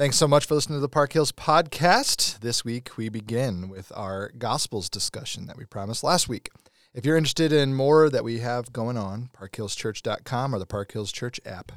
Thanks 0.00 0.16
so 0.16 0.26
much 0.26 0.46
for 0.46 0.54
listening 0.54 0.78
to 0.78 0.80
the 0.80 0.88
Park 0.88 1.12
Hills 1.12 1.30
podcast. 1.30 2.40
This 2.40 2.64
week 2.64 2.96
we 2.96 3.10
begin 3.10 3.68
with 3.68 3.92
our 3.94 4.32
Gospels 4.38 4.88
discussion 4.88 5.44
that 5.44 5.58
we 5.58 5.66
promised 5.66 6.02
last 6.02 6.26
week. 6.26 6.48
If 6.94 7.04
you're 7.04 7.18
interested 7.18 7.52
in 7.52 7.74
more 7.74 8.08
that 8.08 8.24
we 8.24 8.38
have 8.38 8.72
going 8.72 8.96
on, 8.96 9.28
parkhillschurch.com 9.38 10.54
or 10.54 10.58
the 10.58 10.64
Park 10.64 10.92
Hills 10.92 11.12
Church 11.12 11.38
app. 11.44 11.72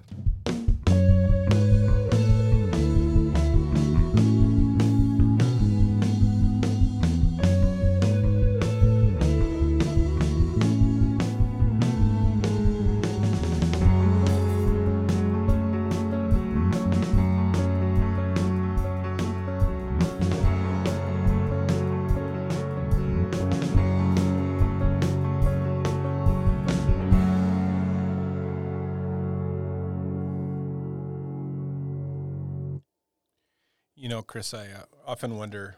You 34.03 34.09
know, 34.09 34.21
Chris, 34.21 34.53
I 34.53 34.65
uh, 34.65 34.83
often 35.07 35.37
wonder 35.37 35.77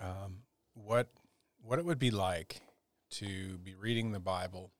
um, 0.00 0.38
what 0.74 1.06
what 1.62 1.78
it 1.78 1.84
would 1.84 2.00
be 2.00 2.10
like 2.10 2.62
to 3.10 3.58
be 3.58 3.76
reading 3.76 4.10
the 4.10 4.18
Bible, 4.18 4.72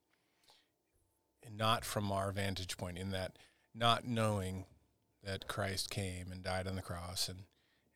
and 1.47 1.57
not 1.57 1.85
from 1.85 2.11
our 2.11 2.33
vantage 2.33 2.77
point, 2.77 2.99
in 2.99 3.13
that 3.13 3.39
not 3.77 4.09
knowing 4.09 4.65
that 5.23 5.47
Christ 5.47 5.89
came 5.89 6.33
and 6.33 6.43
died 6.43 6.67
on 6.67 6.75
the 6.75 6.83
cross 6.83 7.29
and 7.29 7.45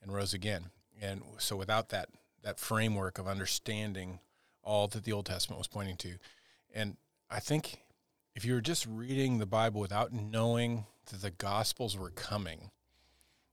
and 0.01 0.15
rose 0.15 0.33
again, 0.33 0.67
and 1.03 1.23
so 1.39 1.57
without 1.57 1.89
that 1.89 2.11
that 2.45 2.61
framework 2.61 3.19
of 3.19 3.27
understanding 3.27 4.21
all 4.63 4.87
that 4.87 5.03
the 5.03 5.13
Old 5.13 5.27
Testament 5.27 5.59
was 5.59 5.67
pointing 5.67 5.97
to, 5.97 6.19
and 6.73 6.99
I 7.29 7.41
think 7.41 7.81
if 8.37 8.45
you 8.45 8.55
were 8.55 8.61
just 8.61 8.87
reading 8.87 9.39
the 9.39 9.45
Bible 9.45 9.81
without 9.81 10.13
knowing 10.13 10.87
that 11.11 11.21
the 11.21 11.33
Gospels 11.33 11.99
were 11.99 12.11
coming 12.11 12.71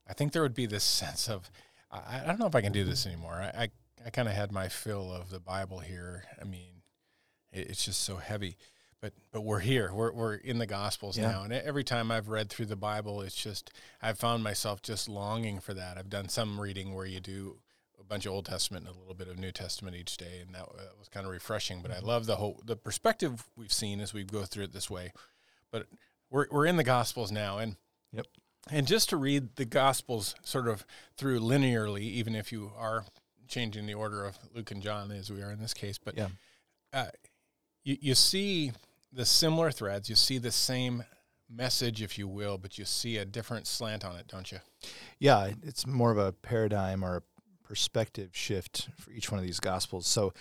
I 0.07 0.13
think 0.13 0.31
there 0.31 0.41
would 0.41 0.53
be 0.53 0.65
this 0.65 0.83
sense 0.83 1.29
of 1.29 1.49
I, 1.91 2.21
I 2.23 2.27
don't 2.27 2.39
know 2.39 2.47
if 2.47 2.55
I 2.55 2.61
can 2.61 2.71
do 2.71 2.83
this 2.83 3.01
mm-hmm. 3.01 3.13
anymore. 3.13 3.41
I 3.41 3.63
I, 3.63 3.67
I 4.05 4.09
kind 4.09 4.27
of 4.27 4.33
had 4.33 4.51
my 4.51 4.69
fill 4.69 5.11
of 5.11 5.29
the 5.29 5.39
Bible 5.39 5.79
here. 5.79 6.25
I 6.41 6.43
mean, 6.43 6.81
it, 7.51 7.69
it's 7.69 7.85
just 7.85 8.01
so 8.01 8.17
heavy. 8.17 8.57
But 9.01 9.13
but 9.31 9.41
we're 9.41 9.59
here. 9.59 9.91
We're 9.93 10.13
we're 10.13 10.35
in 10.35 10.59
the 10.59 10.65
Gospels 10.65 11.17
Yeah. 11.17 11.31
now, 11.31 11.43
and 11.43 11.51
every 11.51 11.83
time 11.83 12.09
I've 12.09 12.29
read 12.29 12.49
through 12.49 12.67
the 12.67 12.77
Bible, 12.77 13.21
it's 13.21 13.35
just 13.35 13.71
I've 14.01 14.17
found 14.17 14.43
myself 14.43 14.81
just 14.81 15.09
longing 15.09 15.59
for 15.59 15.73
that. 15.73 15.97
I've 15.97 16.09
done 16.09 16.29
some 16.29 16.59
reading 16.59 16.93
where 16.93 17.05
you 17.05 17.19
do 17.19 17.57
a 17.99 18.03
bunch 18.05 18.25
of 18.25 18.31
Old 18.31 18.45
Testament 18.45 18.87
and 18.87 18.95
a 18.95 18.99
little 18.99 19.13
bit 19.13 19.27
of 19.27 19.37
New 19.37 19.51
Testament 19.51 19.97
each 19.97 20.15
day, 20.15 20.39
and 20.41 20.55
that, 20.55 20.65
that 20.77 20.97
was 20.97 21.09
kind 21.09 21.25
of 21.25 21.33
refreshing. 21.33 21.81
But 21.81 21.91
I 21.91 21.95
mm-hmm. 21.95 22.07
love 22.07 22.25
the 22.27 22.37
whole 22.37 22.61
the 22.63 22.77
perspective 22.77 23.43
we've 23.57 23.73
seen 23.73 23.99
as 23.99 24.13
we 24.13 24.23
go 24.23 24.43
through 24.43 24.65
it 24.65 24.73
this 24.73 24.89
way. 24.89 25.11
But 25.69 25.87
we're 26.29 26.47
we're 26.49 26.65
in 26.65 26.77
the 26.77 26.83
Gospels 26.85 27.29
now, 27.29 27.57
and 27.57 27.75
Yep. 28.13 28.27
And 28.69 28.87
just 28.87 29.09
to 29.09 29.17
read 29.17 29.55
the 29.55 29.65
Gospels 29.65 30.35
sort 30.43 30.67
of 30.67 30.85
through 31.17 31.39
linearly, 31.39 32.01
even 32.01 32.35
if 32.35 32.51
you 32.51 32.71
are 32.77 33.05
changing 33.47 33.85
the 33.85 33.93
order 33.93 34.25
of 34.25 34.37
Luke 34.53 34.71
and 34.71 34.81
John 34.81 35.11
as 35.11 35.31
we 35.31 35.41
are 35.41 35.51
in 35.51 35.59
this 35.59 35.73
case, 35.73 35.97
but 35.97 36.15
Yeah. 36.17 36.29
uh, 36.91 37.07
you, 37.83 37.97
you 37.99 38.15
see 38.15 38.71
the 39.11 39.25
similar 39.25 39.71
threads, 39.71 40.09
you 40.09 40.15
see 40.15 40.37
the 40.37 40.51
same 40.51 41.03
message, 41.49 42.01
if 42.01 42.17
you 42.17 42.27
will, 42.27 42.57
but 42.57 42.77
you 42.79 42.85
see 42.85 43.17
a 43.17 43.25
different 43.25 43.67
slant 43.67 44.03
on 44.03 44.15
it, 44.15 44.27
don't 44.27 44.51
you? 44.51 44.59
Yeah, 45.19 45.51
it's 45.61 45.85
more 45.85 46.11
of 46.11 46.17
a 46.17 46.31
paradigm 46.31 47.03
or 47.03 47.17
a 47.17 47.21
perspective 47.63 48.29
shift 48.33 48.89
for 48.97 49.11
each 49.11 49.29
one 49.29 49.39
of 49.39 49.45
these 49.45 49.59
gospels. 49.59 50.07
So 50.07 50.33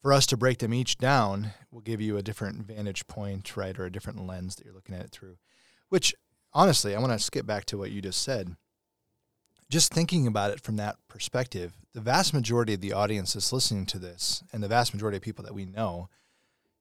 for 0.00 0.12
us 0.12 0.24
to 0.26 0.36
break 0.36 0.58
them 0.58 0.72
each 0.72 0.98
down 0.98 1.50
will 1.70 1.80
give 1.80 2.00
you 2.00 2.16
a 2.16 2.22
different 2.22 2.66
vantage 2.66 3.06
point, 3.06 3.56
right, 3.56 3.78
or 3.78 3.84
a 3.86 3.92
different 3.92 4.24
lens 4.26 4.56
that 4.56 4.64
you're 4.64 4.74
looking 4.74 4.94
at 4.94 5.04
it 5.04 5.10
through. 5.10 5.36
Which 5.88 6.14
honestly, 6.56 6.96
I 6.96 7.00
want 7.00 7.12
to 7.12 7.18
skip 7.18 7.46
back 7.46 7.66
to 7.66 7.78
what 7.78 7.90
you 7.92 8.00
just 8.00 8.22
said. 8.22 8.56
Just 9.68 9.92
thinking 9.92 10.26
about 10.26 10.50
it 10.52 10.60
from 10.60 10.76
that 10.76 10.96
perspective, 11.08 11.74
the 11.92 12.00
vast 12.00 12.32
majority 12.32 12.72
of 12.74 12.80
the 12.80 12.92
audience 12.92 13.34
that's 13.34 13.52
listening 13.52 13.84
to 13.86 13.98
this 13.98 14.42
and 14.52 14.62
the 14.62 14.68
vast 14.68 14.94
majority 14.94 15.16
of 15.16 15.22
people 15.22 15.44
that 15.44 15.54
we 15.54 15.66
know 15.66 16.08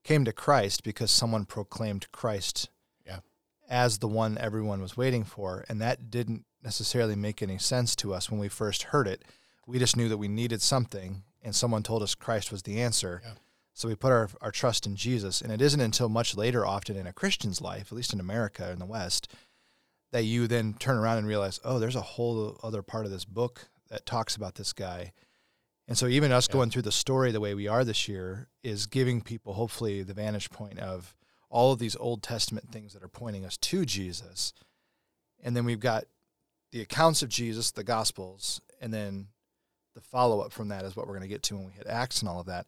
came 0.03 0.23
to 0.23 0.31
Christ 0.31 0.83
because 0.83 1.11
someone 1.11 1.45
proclaimed 1.45 2.11
Christ 2.11 2.69
Yeah. 3.05 3.19
as 3.67 3.97
the 3.97 4.07
one 4.07 4.37
everyone 4.37 4.81
was 4.81 4.95
waiting 4.95 5.23
for. 5.23 5.65
And 5.67 5.81
that 5.81 6.09
didn't 6.11 6.45
necessarily 6.63 7.15
make 7.15 7.41
any 7.41 7.57
sense 7.57 7.95
to 7.97 8.13
us 8.13 8.29
when 8.29 8.39
we 8.39 8.47
first 8.47 8.83
heard 8.83 9.07
it. 9.07 9.23
We 9.67 9.79
just 9.79 9.97
knew 9.97 10.07
that 10.09 10.17
we 10.17 10.27
needed 10.27 10.61
something, 10.61 11.23
and 11.43 11.55
someone 11.55 11.81
told 11.81 12.03
us 12.03 12.13
Christ 12.13 12.51
was 12.51 12.61
the 12.63 12.79
answer. 12.79 13.21
Yeah. 13.25 13.33
So 13.73 13.87
we 13.87 13.95
put 13.95 14.11
our, 14.11 14.29
our 14.41 14.51
trust 14.51 14.85
in 14.85 14.95
Jesus. 14.95 15.41
And 15.41 15.51
it 15.51 15.59
isn't 15.59 15.81
until 15.81 16.07
much 16.07 16.37
later, 16.37 16.65
often 16.65 16.95
in 16.95 17.07
a 17.07 17.13
Christian's 17.13 17.61
life, 17.61 17.87
at 17.87 17.93
least 17.93 18.13
in 18.13 18.19
America 18.19 18.71
in 18.71 18.77
the 18.79 18.85
West, 18.85 19.27
that 20.15 20.23
you 20.23 20.47
then 20.47 20.73
turn 20.79 20.95
around 20.97 21.17
and 21.17 21.27
realize, 21.27 21.59
oh, 21.65 21.77
there's 21.77 21.97
a 21.97 22.01
whole 22.01 22.57
other 22.63 22.81
part 22.81 23.03
of 23.03 23.11
this 23.11 23.25
book 23.25 23.67
that 23.89 24.05
talks 24.05 24.37
about 24.37 24.55
this 24.55 24.71
guy. 24.71 25.11
And 25.89 25.97
so 25.97 26.07
even 26.07 26.31
us 26.31 26.47
Yeah. 26.47 26.53
going 26.53 26.69
through 26.69 26.83
the 26.83 26.91
story 26.93 27.33
the 27.33 27.41
way 27.41 27.53
we 27.53 27.67
are 27.67 27.83
this 27.83 28.07
year 28.07 28.47
is 28.63 28.85
giving 28.85 29.19
people 29.19 29.55
hopefully 29.55 30.03
the 30.03 30.13
vantage 30.13 30.49
point 30.51 30.79
of 30.79 31.13
all 31.49 31.73
of 31.73 31.79
these 31.79 31.97
Old 31.97 32.23
Testament 32.23 32.71
things 32.71 32.93
that 32.93 33.03
are 33.03 33.09
pointing 33.09 33.43
us 33.43 33.57
to 33.57 33.85
Jesus. 33.85 34.53
And 35.43 35.53
then 35.53 35.65
we've 35.65 35.81
got 35.81 36.05
the 36.71 36.79
accounts 36.79 37.21
of 37.21 37.27
Jesus, 37.27 37.71
the 37.71 37.83
Gospels, 37.83 38.61
and 38.79 38.93
then 38.93 39.27
the 39.95 40.01
follow 40.01 40.39
up 40.39 40.53
from 40.53 40.69
that 40.69 40.85
is 40.85 40.95
what 40.95 41.07
we're 41.07 41.17
going 41.17 41.23
to 41.23 41.35
get 41.35 41.43
to 41.43 41.57
when 41.57 41.65
we 41.65 41.73
hit 41.73 41.87
Acts 41.87 42.21
and 42.21 42.29
all 42.29 42.39
of 42.39 42.45
that. 42.45 42.67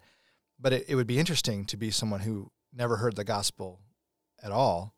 But 0.59 0.73
it, 0.73 0.89
it 0.89 0.95
would 0.95 1.07
be 1.07 1.17
interesting 1.17 1.63
to 1.67 1.77
be 1.77 1.91
someone 1.91 2.19
who 2.19 2.51
never 2.73 2.97
heard 2.97 3.15
the 3.15 3.23
Gospel 3.23 3.79
at 4.43 4.51
all, 4.51 4.93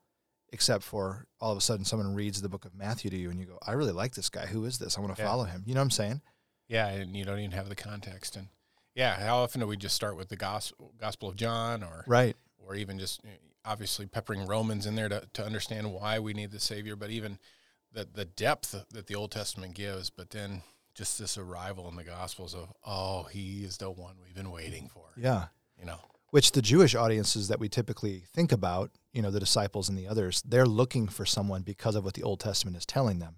except 0.51 0.83
for 0.83 1.25
all 1.39 1.51
of 1.51 1.57
a 1.57 1.61
sudden 1.61 1.85
someone 1.85 2.13
reads 2.15 2.41
the 2.41 2.49
book 2.49 2.65
of 2.65 2.75
Matthew 2.75 3.09
to 3.11 3.17
you 3.17 3.29
and 3.29 3.39
you 3.39 3.45
go, 3.45 3.59
I 3.65 3.73
really 3.73 3.91
like 3.91 4.13
this 4.15 4.29
guy. 4.29 4.45
Who 4.47 4.65
is 4.65 4.79
this? 4.79 4.97
I 4.97 5.01
want 5.01 5.15
to 5.15 5.21
Yeah. 5.21 5.27
follow 5.27 5.43
him. 5.45 5.63
You 5.65 5.73
know 5.73 5.81
what 5.81 5.85
I'm 5.85 5.91
saying? 5.91 6.21
Yeah, 6.67 6.87
and 6.87 7.15
you 7.15 7.25
don't 7.25 7.39
even 7.39 7.51
have 7.51 7.69
the 7.69 7.75
context. 7.75 8.35
And 8.35 8.47
yeah, 8.95 9.19
how 9.19 9.37
often 9.37 9.61
do 9.61 9.67
we 9.67 9.77
just 9.77 9.95
start 9.95 10.15
with 10.17 10.29
the 10.29 10.35
Gospel, 10.35 10.93
Gospel 10.99 11.29
of 11.29 11.35
John 11.35 11.83
or 11.83 12.03
Right. 12.07 12.35
or 12.57 12.75
even 12.75 12.99
just 12.99 13.21
eh, 13.25 13.29
obviously 13.65 14.05
peppering 14.05 14.45
Romans 14.47 14.85
in 14.85 14.95
there 14.95 15.09
to, 15.09 15.23
to 15.33 15.45
understand 15.45 15.93
why 15.93 16.19
we 16.19 16.33
need 16.33 16.51
the 16.51 16.59
Savior, 16.59 16.95
but 16.95 17.09
even 17.09 17.39
the, 17.91 18.07
the 18.11 18.25
depth 18.25 18.75
that 18.91 19.07
the 19.07 19.15
Old 19.15 19.31
Testament 19.31 19.73
gives, 19.73 20.09
but 20.09 20.29
then 20.29 20.61
just 20.95 21.17
this 21.19 21.37
arrival 21.37 21.87
in 21.89 21.95
the 21.95 22.03
Gospels 22.03 22.53
of, 22.53 22.73
oh, 22.85 23.23
he 23.23 23.63
is 23.63 23.77
the 23.77 23.89
one 23.89 24.15
we've 24.23 24.35
been 24.35 24.51
waiting 24.51 24.89
for. 24.89 25.05
Yeah. 25.17 25.45
You 25.79 25.85
know, 25.85 25.99
which 26.31 26.51
the 26.51 26.61
Jewish 26.61 26.93
audiences 26.93 27.47
that 27.47 27.59
we 27.59 27.69
typically 27.69 28.25
think 28.33 28.51
about, 28.51 28.91
you 29.13 29.21
know, 29.21 29.31
the 29.31 29.39
disciples 29.39 29.89
and 29.89 29.97
the 29.97 30.07
others, 30.07 30.41
they're 30.45 30.65
looking 30.65 31.07
for 31.07 31.25
someone 31.25 31.61
because 31.63 31.95
of 31.95 32.03
what 32.05 32.13
the 32.13 32.23
Old 32.23 32.39
Testament 32.39 32.77
is 32.77 32.85
telling 32.85 33.19
them. 33.19 33.37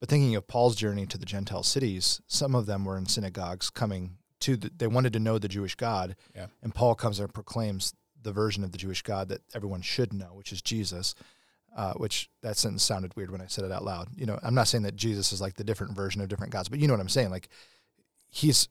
But 0.00 0.08
thinking 0.08 0.34
of 0.36 0.46
Paul's 0.46 0.76
journey 0.76 1.06
to 1.06 1.18
the 1.18 1.26
Gentile 1.26 1.62
cities, 1.62 2.20
some 2.26 2.54
of 2.54 2.66
them 2.66 2.84
were 2.84 2.96
in 2.98 3.06
synagogues 3.06 3.70
coming 3.70 4.18
to 4.40 4.56
the, 4.56 4.70
they 4.76 4.86
wanted 4.86 5.12
to 5.14 5.18
know 5.20 5.38
the 5.38 5.48
Jewish 5.48 5.74
God. 5.74 6.14
Yeah. 6.34 6.46
And 6.62 6.74
Paul 6.74 6.94
comes 6.94 7.18
and 7.18 7.32
proclaims 7.34 7.94
the 8.22 8.32
version 8.32 8.62
of 8.64 8.72
the 8.72 8.78
Jewish 8.78 9.02
God 9.02 9.28
that 9.28 9.42
everyone 9.54 9.82
should 9.82 10.12
know, 10.12 10.30
which 10.34 10.52
is 10.52 10.62
Jesus. 10.62 11.14
Uh, 11.76 11.92
which 11.92 12.28
that 12.42 12.56
sentence 12.56 12.82
sounded 12.82 13.14
weird 13.14 13.30
when 13.30 13.42
I 13.42 13.46
said 13.46 13.62
it 13.62 13.70
out 13.70 13.84
loud. 13.84 14.08
You 14.16 14.26
know, 14.26 14.40
I'm 14.42 14.54
not 14.54 14.66
saying 14.66 14.82
that 14.82 14.96
Jesus 14.96 15.32
is 15.32 15.40
like 15.40 15.54
the 15.54 15.62
different 15.62 15.94
version 15.94 16.20
of 16.20 16.28
different 16.28 16.52
gods, 16.52 16.68
but 16.68 16.80
you 16.80 16.88
know 16.88 16.94
what 16.94 17.00
I'm 17.00 17.10
saying. 17.10 17.30
Like, 17.30 17.48
he's 18.30 18.68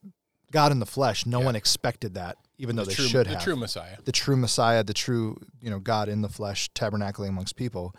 God 0.52 0.72
in 0.74 0.80
the 0.80 0.86
flesh. 0.86 1.26
No 1.26 1.40
Yeah. 1.40 1.46
one 1.46 1.56
expected 1.56 2.16
that, 2.16 2.38
even 2.58 2.76
though 2.76 2.84
the 2.84 2.90
they 2.90 2.96
true, 2.96 3.06
should 3.06 3.28
the 3.28 3.32
have 3.32 3.44
true 3.44 3.56
Messiah. 3.56 3.98
the 4.04 4.12
true 4.12 4.36
Messiah, 4.38 4.84
the 4.84 4.94
true, 4.94 5.38
you 5.62 5.70
know, 5.70 5.80
God 5.80 6.10
in 6.10 6.22
the 6.22 6.30
flesh, 6.30 6.70
tabernacling 6.74 7.30
amongst 7.30 7.56
people. 7.56 7.94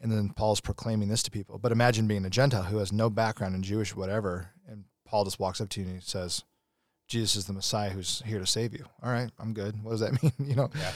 And 0.00 0.10
then 0.10 0.30
Paul's 0.30 0.60
proclaiming 0.60 1.08
this 1.08 1.22
to 1.24 1.30
people. 1.30 1.58
But 1.58 1.72
imagine 1.72 2.06
being 2.06 2.24
a 2.24 2.30
Gentile 2.30 2.62
who 2.62 2.78
has 2.78 2.90
no 2.90 3.10
background 3.10 3.54
in 3.54 3.62
Jewish 3.62 3.94
whatever, 3.94 4.50
and 4.66 4.84
Paul 5.04 5.24
just 5.24 5.38
walks 5.38 5.60
up 5.60 5.68
to 5.70 5.80
you 5.80 5.86
and 5.86 5.96
he 5.96 6.00
says, 6.00 6.44
Jesus 7.06 7.36
is 7.36 7.44
the 7.46 7.52
Messiah 7.52 7.90
who's 7.90 8.22
here 8.24 8.38
to 8.38 8.46
save 8.46 8.72
you. 8.72 8.86
All 9.02 9.10
right, 9.10 9.30
I'm 9.38 9.52
good. 9.52 9.82
What 9.82 9.90
does 9.90 10.00
that 10.00 10.22
mean? 10.22 10.32
you 10.38 10.54
know? 10.54 10.70
Yeah. 10.74 10.92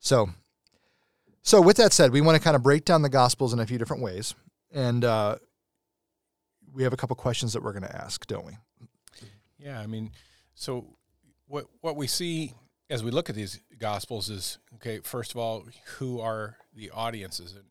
So 0.00 0.30
so 1.42 1.60
with 1.60 1.76
that 1.78 1.92
said, 1.92 2.12
we 2.12 2.20
want 2.20 2.36
to 2.36 2.42
kind 2.42 2.56
of 2.56 2.62
break 2.62 2.84
down 2.84 3.02
the 3.02 3.08
gospels 3.08 3.52
in 3.52 3.60
a 3.60 3.66
few 3.66 3.78
different 3.78 4.02
ways. 4.02 4.34
And 4.72 5.04
uh, 5.04 5.36
we 6.72 6.82
have 6.82 6.92
a 6.92 6.96
couple 6.96 7.16
questions 7.16 7.52
that 7.54 7.62
we're 7.62 7.72
going 7.72 7.84
to 7.84 7.96
ask, 7.96 8.26
don't 8.26 8.44
we? 8.44 8.52
Yeah, 9.58 9.80
I 9.80 9.86
mean, 9.86 10.12
so 10.54 10.86
what 11.50 11.66
what 11.80 11.96
we 11.96 12.06
see 12.06 12.54
as 12.88 13.04
we 13.04 13.10
look 13.10 13.28
at 13.28 13.36
these 13.36 13.60
gospels 13.78 14.30
is 14.30 14.58
okay. 14.76 15.00
First 15.00 15.32
of 15.32 15.36
all, 15.36 15.64
who 15.98 16.20
are 16.20 16.56
the 16.74 16.90
audiences, 16.90 17.52
and 17.52 17.64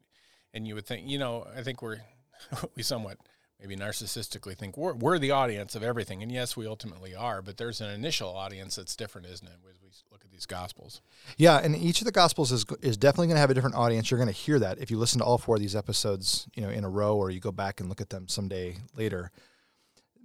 and 0.54 0.68
you 0.68 0.76
would 0.76 0.86
think, 0.86 1.08
you 1.08 1.18
know, 1.18 1.48
I 1.56 1.64
think 1.64 1.82
we're 1.82 2.02
we 2.76 2.84
somewhat 2.84 3.18
maybe 3.60 3.76
narcissistically 3.76 4.56
think 4.56 4.78
we're, 4.78 4.94
we're 4.94 5.20
the 5.20 5.32
audience 5.32 5.76
of 5.76 5.84
everything. 5.84 6.24
And 6.24 6.32
yes, 6.32 6.56
we 6.56 6.66
ultimately 6.66 7.14
are, 7.14 7.42
but 7.42 7.58
there's 7.58 7.82
an 7.82 7.90
initial 7.90 8.30
audience 8.30 8.78
that's 8.78 8.96
different, 8.96 9.28
isn't 9.28 9.46
it, 9.46 9.54
as 9.70 9.82
we 9.82 9.90
look 10.10 10.24
at 10.24 10.32
these 10.32 10.46
gospels? 10.46 11.02
Yeah, 11.36 11.58
and 11.58 11.76
each 11.76 12.00
of 12.00 12.06
the 12.06 12.12
gospels 12.12 12.52
is 12.52 12.66
is 12.82 12.98
definitely 12.98 13.28
going 13.28 13.36
to 13.36 13.42
have 13.42 13.52
a 13.52 13.54
different 13.54 13.76
audience. 13.76 14.12
You're 14.12 14.20
going 14.20 14.34
to 14.34 14.40
hear 14.40 14.60
that 14.60 14.80
if 14.80 14.92
you 14.92 14.98
listen 14.98 15.20
to 15.20 15.26
all 15.26 15.38
four 15.38 15.56
of 15.56 15.62
these 15.62 15.76
episodes, 15.76 16.48
you 16.56 16.64
know, 16.64 16.70
in 16.70 16.84
a 16.84 16.90
row, 16.90 17.16
or 17.16 17.30
you 17.30 17.40
go 17.40 17.52
back 17.52 17.80
and 17.80 17.90
look 17.90 18.02
at 18.02 18.10
them 18.10 18.28
someday 18.28 18.78
later. 18.96 19.32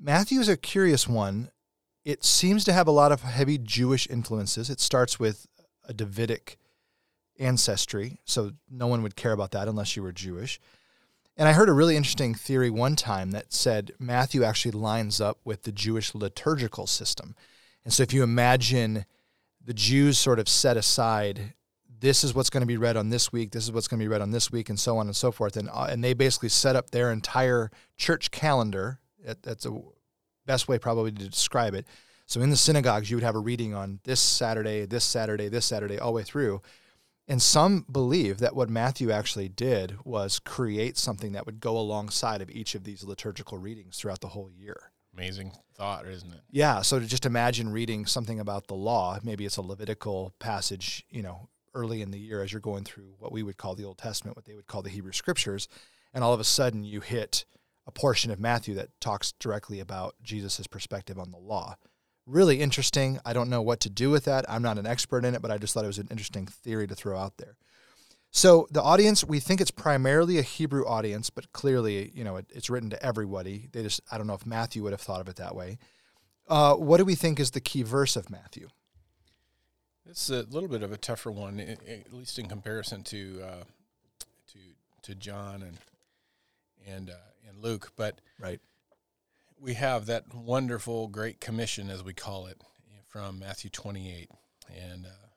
Matthew 0.01 0.41
is 0.41 0.49
a 0.49 0.57
curious 0.57 1.09
one. 1.09 1.51
It 2.05 2.25
seems 2.25 2.65
to 2.65 2.73
have 2.73 2.87
a 2.87 2.93
lot 2.93 3.13
of 3.13 3.23
heavy 3.23 3.59
Jewish 3.59 4.09
influences. 4.11 4.69
It 4.69 4.81
starts 4.81 5.19
with 5.19 5.47
a 5.87 5.95
Davidic 5.95 6.59
ancestry, 7.39 8.21
so 8.25 8.53
no 8.71 8.87
one 8.87 9.03
would 9.03 9.17
care 9.17 9.33
about 9.33 9.53
that 9.53 9.69
unless 9.69 9.97
you 9.97 10.03
were 10.03 10.13
Jewish. 10.13 10.61
And 11.37 11.49
I 11.49 11.53
heard 11.53 11.69
a 11.69 11.73
really 11.73 11.97
interesting 11.97 12.35
theory 12.35 12.71
one 12.71 12.95
time 12.95 13.33
that 13.33 13.53
said 13.53 13.93
Matthew 13.99 14.45
actually 14.45 14.73
lines 14.73 15.21
up 15.21 15.39
with 15.45 15.65
the 15.65 15.73
Jewish 15.73 16.15
liturgical 16.15 16.87
system. 16.87 17.35
And 17.85 17.93
so 17.93 18.03
if 18.03 18.13
you 18.13 18.23
imagine 18.23 19.05
the 19.65 19.75
Jews 19.75 20.19
sort 20.19 20.39
of 20.39 20.49
set 20.49 20.77
aside 20.77 21.55
this 22.01 22.23
is 22.23 22.35
what's 22.35 22.51
going 22.51 22.61
to 22.61 22.67
be 22.67 22.77
read 22.77 22.99
on 22.99 23.09
this 23.09 23.33
week, 23.33 23.51
this 23.53 23.65
is 23.65 23.73
what's 23.73 23.89
going 23.89 23.99
to 23.99 24.05
be 24.05 24.09
read 24.09 24.21
on 24.21 24.31
this 24.31 24.53
week, 24.53 24.69
and 24.69 24.79
so 24.79 24.99
on 24.99 25.07
and 25.07 25.17
so 25.17 25.33
forth. 25.33 25.57
And, 25.57 25.71
uh, 25.73 25.87
and 25.89 26.05
they 26.05 26.13
basically 26.13 26.51
set 26.51 26.77
up 26.77 26.91
their 26.91 27.11
entire 27.11 27.71
church 27.97 28.31
calendar. 28.31 29.01
That's 29.43 29.65
a 29.65 29.81
best 30.47 30.69
way 30.69 30.79
probably 30.79 31.13
to 31.13 31.29
describe 31.29 31.75
it. 31.75 31.87
So 32.27 32.41
in 32.41 32.51
the 32.51 32.57
synagogues, 32.57 33.11
you 33.11 33.17
would 33.17 33.25
have 33.25 33.35
a 33.35 33.41
reading 33.41 33.75
on 33.75 34.01
this 34.05 34.21
Saturday, 34.21 34.87
this 34.87 35.05
Saturday, 35.05 35.49
this 35.49 35.67
Saturday, 35.67 35.99
all 35.99 36.13
the 36.13 36.17
way 36.17 36.23
through. 36.23 36.63
And 37.27 37.41
some 37.41 37.87
believe 37.91 38.39
that 38.39 38.55
what 38.55 38.69
Matthew 38.69 39.11
actually 39.11 39.49
did 39.49 39.97
was 40.05 40.39
create 40.39 40.99
something 40.99 41.33
that 41.33 41.47
would 41.47 41.61
go 41.61 41.77
alongside 41.77 42.43
of 42.43 42.51
each 42.51 42.75
of 42.75 42.85
these 42.85 43.05
liturgical 43.05 43.59
readings 43.59 43.97
throughout 43.97 44.21
the 44.21 44.29
whole 44.29 44.51
year. 44.51 44.91
Amazing 45.15 45.53
thought, 45.75 46.07
isn't 46.07 46.33
it? 46.33 46.41
Yeah. 46.51 46.83
So 46.83 46.99
to 46.99 47.07
just 47.07 47.25
imagine 47.25 47.71
reading 47.71 48.05
something 48.05 48.41
about 48.41 48.67
the 48.67 48.75
law, 48.75 49.19
maybe 49.23 49.47
it's 49.47 49.57
a 49.57 49.63
Levitical 49.63 50.35
passage, 50.39 51.05
you 51.09 51.23
know, 51.23 51.49
early 51.75 52.03
in 52.03 52.11
the 52.11 52.19
year 52.19 52.43
as 52.43 52.53
you're 52.53 52.61
going 52.61 52.85
through 52.85 53.15
what 53.19 53.33
we 53.33 53.43
would 53.43 53.57
call 53.57 53.75
the 53.75 53.85
Old 53.85 53.99
Testament, 53.99 54.37
what 54.37 54.45
they 54.45 54.55
would 54.55 54.67
call 54.67 54.83
the 54.83 54.91
Hebrew 54.91 55.13
Scriptures, 55.13 55.69
and 56.13 56.23
all 56.23 56.33
of 56.33 56.41
a 56.41 56.45
sudden 56.45 56.85
you 56.85 57.01
hit 57.01 57.45
a 57.87 57.93
portion 57.93 58.31
of 58.31 58.41
Matthew 58.41 58.75
that 58.75 58.89
talks 59.01 59.33
directly 59.33 59.81
about 59.81 60.15
Jesus' 60.23 60.67
perspective 60.67 61.19
on 61.19 61.31
the 61.31 61.39
law 61.39 61.77
really 62.27 62.61
interesting. 62.61 63.19
I 63.25 63.33
don't 63.33 63.51
know 63.51 63.63
what 63.63 63.81
to 63.81 63.91
do 63.91 64.11
with 64.11 64.25
that. 64.25 64.45
I'm 64.49 64.63
not 64.63 64.79
an 64.79 64.87
expert 64.87 65.25
in 65.25 65.35
it, 65.35 65.43
but 65.43 65.51
I 65.51 65.59
just 65.59 65.75
thought 65.75 65.85
it 65.85 65.89
was 65.89 65.99
an 65.99 66.09
interesting 66.11 66.47
theory 66.47 66.87
to 66.87 66.95
throw 66.95 67.19
out 67.19 67.37
there. 67.37 67.57
So 68.31 68.67
the 68.71 68.83
audience, 68.83 69.23
we 69.23 69.39
think 69.39 69.61
it's 69.61 69.71
primarily 69.71 70.39
a 70.39 70.43
Hebrew 70.43 70.85
audience, 70.87 71.31
but 71.31 71.53
clearly, 71.53 72.11
you 72.15 72.25
know, 72.25 72.37
it, 72.37 72.47
it's 72.53 72.69
written 72.69 72.91
to 72.91 73.03
everybody. 73.05 73.69
They 73.73 73.83
just, 73.83 74.01
I 74.11 74.19
don't 74.19 74.27
know 74.27 74.35
if 74.35 74.45
Matthew 74.45 74.83
would 74.83 74.93
have 74.93 75.01
thought 75.01 75.21
of 75.21 75.29
it 75.29 75.37
that 75.37 75.55
way. 75.55 75.79
Uh, 76.49 76.75
what 76.75 76.97
do 76.97 77.05
we 77.05 77.15
think 77.15 77.39
is 77.39 77.53
the 77.53 77.61
key 77.61 77.83
verse 77.83 78.17
of 78.17 78.31
Matthew? 78.31 78.69
It's 80.07 80.29
a 80.31 80.43
little 80.43 80.69
bit 80.69 80.83
of 80.83 80.93
a 80.93 80.97
tougher 80.97 81.31
one, 81.31 81.61
at 81.61 82.13
least 82.13 82.39
in 82.39 82.47
comparison 82.47 83.03
to 83.05 83.43
uh, 83.43 83.65
to 84.49 84.59
to 85.03 85.15
John 85.15 85.63
and 85.63 85.79
and 86.87 87.09
uh, 87.09 87.15
and 87.55 87.63
Luke. 87.63 87.93
But 87.97 88.21
right 88.39 88.61
we 89.65 89.75
have 89.75 90.05
that 90.05 90.35
wonderful 90.35 91.09
Great 91.09 91.41
Commission, 91.41 91.89
as 91.89 92.05
we 92.05 92.13
call 92.13 92.47
it, 92.47 92.61
from 93.09 93.39
Matthew 93.39 93.71
28. 93.71 94.31
And, 94.69 95.07
uh, 95.07 95.29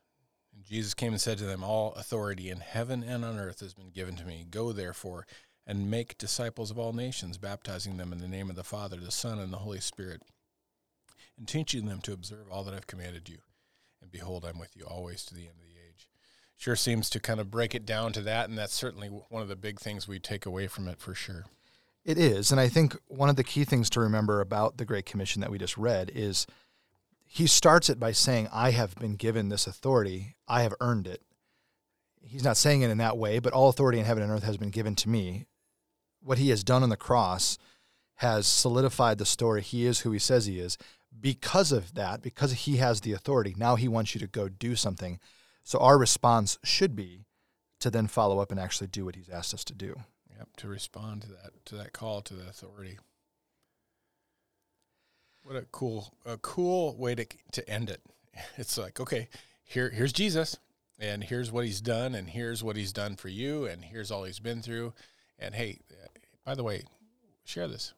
and 0.54 0.66
Jesus 0.66 0.94
came 0.94 1.14
and 1.14 1.22
said 1.22 1.38
to 1.38 1.46
them, 1.46 1.64
All 1.64 1.94
authority 1.94 2.50
in 2.50 2.60
heaven 2.60 3.04
and 3.04 3.24
on 3.24 3.40
earth 3.40 3.62
has 3.62 3.74
been 3.74 3.92
given 3.92 4.18
to 4.18 4.25
me. 4.25 4.46
Go 4.50 4.74
therefore 4.74 5.25
and 5.66 5.90
make 5.90 6.18
disciples 6.18 6.72
of 6.72 6.78
all 6.78 6.92
nations, 6.92 7.38
baptizing 7.38 7.96
them 7.96 8.12
in 8.12 8.19
the 8.19 8.28
name 8.28 8.50
of 8.50 8.58
the 8.58 8.66
Father, 8.66 8.98
the 8.98 9.12
Son, 9.12 9.40
and 9.40 9.54
the 9.54 9.60
Holy 9.60 9.80
Spirit, 9.80 10.24
and 11.38 11.48
teaching 11.48 11.86
them 11.86 12.02
to 12.02 12.14
observe 12.14 12.52
all 12.52 12.66
that 12.66 12.74
I've 12.74 12.88
commanded 12.88 13.30
you. 13.30 13.38
And 14.02 14.12
behold, 14.12 14.44
I'm 14.44 14.60
with 14.60 14.75
you 14.75 14.86
always 14.86 15.24
to 15.25 15.34
the 15.34 15.42
end 15.48 15.60
of 15.62 15.68
the 15.68 15.80
age. 15.88 16.10
Sure 16.58 16.75
seems 16.75 17.10
to 17.12 17.22
kind 17.22 17.40
of 17.40 17.50
break 17.50 17.74
it 17.74 17.86
down 17.86 18.12
to 18.12 18.22
that, 18.24 18.50
and 18.50 18.58
that's 18.58 18.74
certainly 18.74 19.08
one 19.08 19.42
of 19.42 19.48
the 19.48 19.56
big 19.56 19.80
things 19.80 20.06
we 20.06 20.19
take 20.19 20.46
away 20.46 20.68
from 20.68 20.90
it 20.90 21.00
for 21.00 21.14
sure. 21.14 21.46
It 22.07 22.18
is. 22.18 22.51
And 22.51 22.59
I 22.59 22.69
think 22.69 22.95
one 23.07 23.27
of 23.27 23.36
the 23.36 23.44
key 23.44 23.65
things 23.65 23.89
to 23.89 24.00
remember 24.00 24.39
about 24.39 24.77
the 24.77 24.86
Great 24.86 25.06
Commission 25.06 25.42
that 25.42 25.51
we 25.51 25.57
just 25.57 25.77
read 25.77 26.09
is 26.15 26.48
he 27.25 27.48
starts 27.48 27.89
it 27.89 28.00
by 28.00 28.13
saying, 28.13 28.48
I 28.54 28.71
have 28.71 28.95
been 28.95 29.18
given 29.18 29.50
this 29.50 29.68
authority, 29.68 30.38
I 30.48 30.62
have 30.62 30.74
earned 30.80 31.06
it. 31.06 31.21
He's 32.24 32.45
not 32.45 32.56
saying 32.56 32.81
it 32.81 32.89
in 32.89 32.98
that 33.00 33.18
way, 33.18 33.39
but 33.39 33.51
all 33.51 33.68
authority 33.68 34.00
in 34.00 34.06
heaven 34.06 34.24
and 34.24 34.31
earth 34.31 34.44
has 34.44 34.56
been 34.56 34.69
given 34.69 34.95
to 34.95 35.09
me. 35.09 35.48
What 36.21 36.38
he 36.38 36.50
has 36.50 36.63
done 36.63 36.81
on 36.81 36.88
the 36.88 36.95
cross 36.95 37.57
has 38.15 38.48
solidified 38.48 39.18
the 39.18 39.25
story. 39.25 39.62
He 39.62 39.86
is 39.86 40.00
who 40.00 40.13
he 40.13 40.19
says 40.19 40.45
he 40.45 40.59
is. 40.59 40.77
Because 41.19 41.74
of 41.74 41.94
that, 41.95 42.21
because 42.21 42.54
he 42.54 42.77
has 42.77 43.01
the 43.01 43.12
authority, 43.12 43.54
now 43.57 43.75
he 43.75 43.89
wants 43.89 44.15
you 44.15 44.21
to 44.21 44.27
go 44.27 44.48
do 44.48 44.77
something. 44.77 45.19
So 45.65 45.77
our 45.80 45.98
response 45.98 46.57
should 46.63 46.95
be 46.95 47.25
to 47.81 47.89
then 47.89 48.07
follow 48.07 48.39
up 48.39 48.50
and 48.50 48.59
actually 48.59 48.88
do 48.88 49.04
what 49.04 49.15
he's 49.18 49.30
asked 49.30 49.54
us 49.54 49.65
to 49.65 49.74
do. 49.74 49.98
Yep, 50.38 50.50
to 50.57 50.68
respond 50.68 51.24
to 51.24 51.28
that 51.30 51.66
to 51.66 51.75
that 51.75 51.94
call 51.94 52.22
to 52.22 52.34
the 52.34 52.48
authority. 52.48 53.00
What 55.42 55.56
a 55.56 55.66
cool 55.72 56.13
a 56.25 56.38
cool 56.38 56.95
way 56.95 57.16
to 57.16 57.25
to 57.54 57.69
end 57.69 57.89
it. 57.89 58.01
It's 58.57 58.78
like, 58.78 59.00
okay, 59.00 59.30
here 59.63 59.89
here's 59.89 60.13
Jesus 60.13 60.57
and 61.00 61.24
here's 61.24 61.51
what 61.51 61.66
he's 61.66 61.81
done 61.81 62.13
and 62.13 62.30
here's 62.30 62.63
what 62.63 62.75
he's 62.75 62.94
done 62.94 63.16
for 63.16 63.30
you 63.30 63.66
and 63.66 63.84
here's 63.84 64.12
all 64.12 64.25
he's 64.25 64.39
been 64.39 64.62
through. 64.62 64.94
And 65.39 65.56
hey, 65.56 65.80
by 66.45 66.54
the 66.54 66.63
way, 66.63 66.83
share 67.44 67.68
this. 67.68 67.94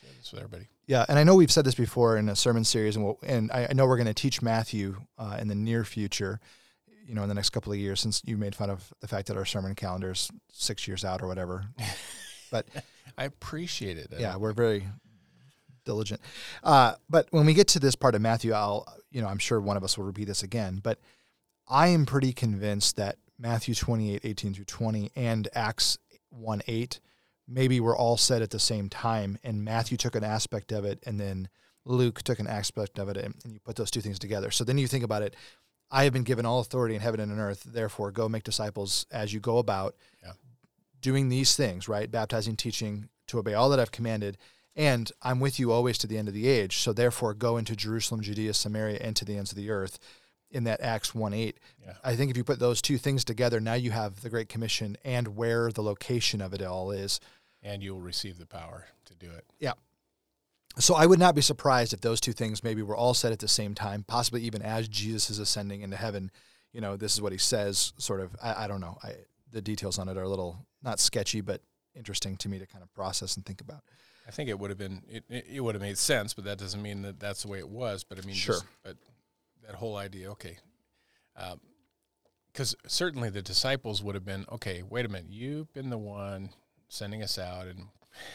Share 0.00 0.10
this 0.16 0.30
with 0.32 0.40
everybody. 0.40 0.68
Yeah, 0.86 1.04
and 1.08 1.18
I 1.18 1.24
know 1.24 1.34
we've 1.34 1.50
said 1.50 1.64
this 1.64 1.74
before 1.74 2.16
in 2.16 2.28
a 2.28 2.34
sermon 2.34 2.64
series, 2.64 2.96
and 2.96 3.04
we'll, 3.04 3.18
and 3.22 3.52
I, 3.52 3.72
know 3.74 3.86
we're 3.86 3.96
going 3.96 4.06
to 4.06 4.14
teach 4.14 4.42
Matthew 4.42 4.96
uh, 5.18 5.36
in 5.38 5.46
the 5.46 5.54
near 5.54 5.84
future 5.84 6.40
you 7.10 7.16
know 7.16 7.24
in 7.24 7.28
the 7.28 7.34
next 7.34 7.50
couple 7.50 7.72
of 7.72 7.78
years 7.78 7.98
since 8.00 8.22
you 8.24 8.36
made 8.36 8.54
fun 8.54 8.70
of 8.70 8.94
the 9.00 9.08
fact 9.08 9.26
that 9.26 9.36
our 9.36 9.44
sermon 9.44 9.74
calendar 9.74 10.12
is 10.12 10.30
six 10.52 10.86
years 10.86 11.04
out 11.04 11.20
or 11.20 11.26
whatever. 11.26 11.64
But 12.52 12.66
i 13.16 13.26
appreciate 13.26 13.96
it 13.96 14.08
yeah 14.18 14.34
we're 14.34 14.52
very 14.52 14.84
diligent. 15.84 16.20
Uh, 16.64 16.94
but 17.08 17.28
when 17.30 17.46
we 17.46 17.54
get 17.54 17.68
to 17.68 17.78
this 17.78 17.94
part 17.94 18.16
of 18.16 18.20
matthew 18.20 18.52
i'll 18.52 18.92
you 19.12 19.22
know 19.22 19.28
i'm 19.28 19.38
sure 19.38 19.60
one 19.60 19.76
of 19.76 19.84
us 19.84 19.96
will 19.96 20.04
repeat 20.04 20.24
this 20.24 20.42
again 20.42 20.80
but 20.82 20.98
i 21.68 21.86
am 21.86 22.06
pretty 22.06 22.32
convinced 22.32 22.96
that 22.96 23.18
matthew 23.38 23.72
28 23.72 24.22
18 24.24 24.54
through 24.54 24.64
20 24.64 25.12
and 25.14 25.46
acts 25.54 25.96
1 26.30 26.62
8 26.66 26.98
maybe 27.46 27.78
were 27.78 27.96
all 27.96 28.16
said 28.16 28.42
at 28.42 28.50
the 28.50 28.58
same 28.58 28.88
time 28.88 29.38
and 29.44 29.64
matthew 29.64 29.96
took 29.96 30.16
an 30.16 30.24
aspect 30.24 30.72
of 30.72 30.84
it 30.84 30.98
and 31.06 31.20
then 31.20 31.48
luke 31.84 32.20
took 32.22 32.40
an 32.40 32.48
aspect 32.48 32.98
of 32.98 33.08
it 33.08 33.16
and, 33.16 33.36
and 33.44 33.52
you 33.52 33.60
put 33.60 33.76
those 33.76 33.90
two 33.92 34.00
things 34.00 34.18
together. 34.18 34.50
So 34.50 34.64
then 34.64 34.78
you 34.78 34.88
think 34.88 35.04
about 35.04 35.22
it 35.22 35.36
I 35.90 36.04
have 36.04 36.12
been 36.12 36.22
given 36.22 36.46
all 36.46 36.60
authority 36.60 36.94
in 36.94 37.00
heaven 37.00 37.20
and 37.20 37.32
on 37.32 37.38
earth. 37.38 37.64
Therefore, 37.64 38.10
go 38.10 38.28
make 38.28 38.44
disciples 38.44 39.06
as 39.10 39.32
you 39.32 39.40
go 39.40 39.58
about 39.58 39.96
yeah. 40.22 40.32
doing 41.00 41.28
these 41.28 41.56
things, 41.56 41.88
right? 41.88 42.10
Baptizing, 42.10 42.56
teaching, 42.56 43.08
to 43.28 43.38
obey 43.38 43.54
all 43.54 43.70
that 43.70 43.80
I've 43.80 43.92
commanded. 43.92 44.38
And 44.76 45.10
I'm 45.22 45.40
with 45.40 45.58
you 45.58 45.72
always 45.72 45.98
to 45.98 46.06
the 46.06 46.16
end 46.16 46.28
of 46.28 46.34
the 46.34 46.48
age. 46.48 46.78
So 46.78 46.92
therefore, 46.92 47.34
go 47.34 47.56
into 47.56 47.74
Jerusalem, 47.74 48.20
Judea, 48.20 48.54
Samaria, 48.54 48.98
and 49.00 49.16
to 49.16 49.24
the 49.24 49.36
ends 49.36 49.50
of 49.50 49.56
the 49.56 49.70
earth 49.70 49.98
in 50.50 50.64
that 50.64 50.80
Acts 50.80 51.14
1 51.14 51.32
8. 51.32 51.58
Yeah. 51.84 51.92
I 52.04 52.14
think 52.16 52.30
if 52.30 52.36
you 52.36 52.44
put 52.44 52.58
those 52.58 52.80
two 52.80 52.98
things 52.98 53.24
together, 53.24 53.60
now 53.60 53.74
you 53.74 53.90
have 53.90 54.20
the 54.20 54.30
Great 54.30 54.48
Commission 54.48 54.96
and 55.04 55.36
where 55.36 55.70
the 55.70 55.82
location 55.82 56.40
of 56.40 56.54
it 56.54 56.62
all 56.62 56.90
is. 56.90 57.20
And 57.62 57.82
you'll 57.82 58.00
receive 58.00 58.38
the 58.38 58.46
power 58.46 58.86
to 59.06 59.14
do 59.14 59.30
it. 59.30 59.44
Yeah. 59.58 59.74
So 60.80 60.94
I 60.94 61.06
would 61.06 61.18
not 61.18 61.34
be 61.34 61.42
surprised 61.42 61.92
if 61.92 62.00
those 62.00 62.20
two 62.20 62.32
things 62.32 62.64
maybe 62.64 62.82
were 62.82 62.96
all 62.96 63.14
said 63.14 63.32
at 63.32 63.38
the 63.38 63.48
same 63.48 63.74
time, 63.74 64.04
possibly 64.06 64.42
even 64.42 64.62
as 64.62 64.88
Jesus 64.88 65.30
is 65.30 65.38
ascending 65.38 65.82
into 65.82 65.96
heaven. 65.96 66.30
You 66.72 66.80
know, 66.80 66.96
this 66.96 67.14
is 67.14 67.20
what 67.20 67.32
he 67.32 67.38
says. 67.38 67.92
Sort 67.98 68.20
of, 68.20 68.34
I, 68.42 68.64
I 68.64 68.66
don't 68.66 68.80
know. 68.80 68.96
I, 69.02 69.14
the 69.50 69.60
details 69.60 69.98
on 69.98 70.08
it 70.08 70.16
are 70.16 70.22
a 70.22 70.28
little 70.28 70.66
not 70.82 71.00
sketchy, 71.00 71.40
but 71.40 71.60
interesting 71.94 72.36
to 72.38 72.48
me 72.48 72.58
to 72.58 72.66
kind 72.66 72.82
of 72.82 72.92
process 72.94 73.36
and 73.36 73.44
think 73.44 73.60
about. 73.60 73.82
I 74.26 74.30
think 74.30 74.48
it 74.48 74.58
would 74.58 74.70
have 74.70 74.78
been 74.78 75.02
it, 75.08 75.24
it 75.28 75.60
would 75.60 75.74
have 75.74 75.82
made 75.82 75.98
sense, 75.98 76.34
but 76.34 76.44
that 76.44 76.58
doesn't 76.58 76.80
mean 76.80 77.02
that 77.02 77.18
that's 77.18 77.42
the 77.42 77.48
way 77.48 77.58
it 77.58 77.68
was. 77.68 78.04
But 78.04 78.18
I 78.18 78.26
mean, 78.26 78.34
sure. 78.34 78.54
Just, 78.54 78.66
but 78.84 78.96
that 79.66 79.74
whole 79.74 79.96
idea, 79.96 80.30
okay, 80.32 80.58
because 82.52 82.74
um, 82.74 82.80
certainly 82.86 83.28
the 83.28 83.42
disciples 83.42 84.02
would 84.02 84.14
have 84.14 84.24
been 84.24 84.44
okay. 84.52 84.82
Wait 84.88 85.04
a 85.04 85.08
minute, 85.08 85.30
you've 85.30 85.72
been 85.72 85.90
the 85.90 85.98
one 85.98 86.50
sending 86.88 87.22
us 87.22 87.38
out 87.38 87.66
and 87.66 87.88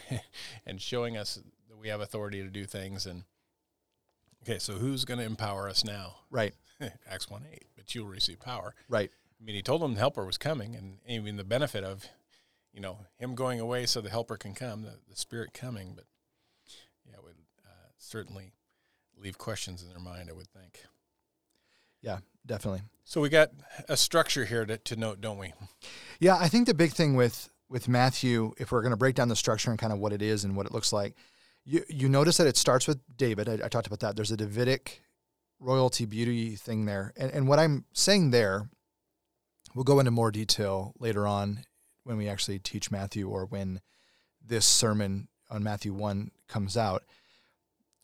and 0.65 0.81
showing 0.81 1.17
us 1.17 1.39
we 1.85 1.91
have 1.91 2.01
authority 2.01 2.41
to 2.41 2.49
do 2.49 2.65
things. 2.65 3.05
And 3.05 3.25
okay, 4.41 4.57
so 4.57 4.73
who's 4.73 5.05
going 5.05 5.19
to 5.19 5.25
empower 5.25 5.69
us 5.69 5.85
now? 5.85 6.15
Right. 6.31 6.55
Acts 7.09 7.29
1 7.29 7.45
8, 7.49 7.65
but 7.75 7.93
you'll 7.93 8.07
receive 8.07 8.39
power. 8.39 8.73
Right. 8.89 9.11
I 9.39 9.43
mean, 9.45 9.55
he 9.55 9.61
told 9.61 9.83
them 9.83 9.93
the 9.93 9.99
helper 9.99 10.25
was 10.25 10.39
coming, 10.39 10.75
and 10.75 10.97
even 11.07 11.37
the 11.37 11.43
benefit 11.43 11.83
of, 11.83 12.05
you 12.73 12.81
know, 12.81 12.97
him 13.19 13.35
going 13.35 13.59
away 13.59 13.85
so 13.85 14.01
the 14.01 14.09
helper 14.09 14.35
can 14.35 14.55
come, 14.55 14.81
the, 14.81 14.95
the 15.07 15.15
Spirit 15.15 15.53
coming. 15.53 15.93
But 15.95 16.05
yeah, 17.05 17.17
it 17.17 17.23
would 17.23 17.35
uh, 17.63 17.89
certainly 17.99 18.53
leave 19.15 19.37
questions 19.37 19.83
in 19.83 19.89
their 19.89 19.99
mind, 19.99 20.29
I 20.31 20.33
would 20.33 20.47
think. 20.47 20.81
Yeah, 22.01 22.17
definitely. 22.47 22.81
So 23.03 23.21
we 23.21 23.29
got 23.29 23.51
a 23.87 23.95
structure 23.95 24.45
here 24.45 24.65
to, 24.65 24.77
to 24.79 24.95
note, 24.95 25.21
don't 25.21 25.37
we? 25.37 25.53
Yeah, 26.19 26.37
I 26.39 26.47
think 26.47 26.65
the 26.65 26.73
big 26.73 26.93
thing 26.93 27.15
with 27.15 27.51
with 27.69 27.87
Matthew, 27.87 28.53
if 28.57 28.71
we're 28.71 28.81
going 28.81 28.91
to 28.91 28.97
break 28.97 29.15
down 29.15 29.27
the 29.27 29.35
structure 29.35 29.69
and 29.69 29.79
kind 29.79 29.93
of 29.93 29.99
what 29.99 30.13
it 30.13 30.21
is 30.21 30.43
and 30.45 30.55
what 30.55 30.65
it 30.65 30.71
looks 30.71 30.93
like, 30.93 31.15
you 31.65 31.83
you 31.89 32.07
notice 32.07 32.37
that 32.37 32.47
it 32.47 32.57
starts 32.57 32.87
with 32.87 32.99
David. 33.17 33.49
I, 33.49 33.65
I 33.65 33.69
talked 33.69 33.87
about 33.87 33.99
that. 34.01 34.15
There's 34.15 34.31
a 34.31 34.37
Davidic 34.37 35.01
royalty 35.59 36.05
beauty 36.05 36.55
thing 36.55 36.85
there, 36.85 37.13
and 37.17 37.31
and 37.31 37.47
what 37.47 37.59
I'm 37.59 37.85
saying 37.93 38.31
there, 38.31 38.69
we'll 39.73 39.83
go 39.83 39.99
into 39.99 40.11
more 40.11 40.31
detail 40.31 40.93
later 40.99 41.27
on 41.27 41.65
when 42.03 42.17
we 42.17 42.29
actually 42.29 42.59
teach 42.59 42.91
Matthew 42.91 43.27
or 43.27 43.45
when 43.45 43.81
this 44.45 44.65
sermon 44.65 45.27
on 45.49 45.63
Matthew 45.63 45.93
one 45.93 46.31
comes 46.47 46.77
out. 46.77 47.03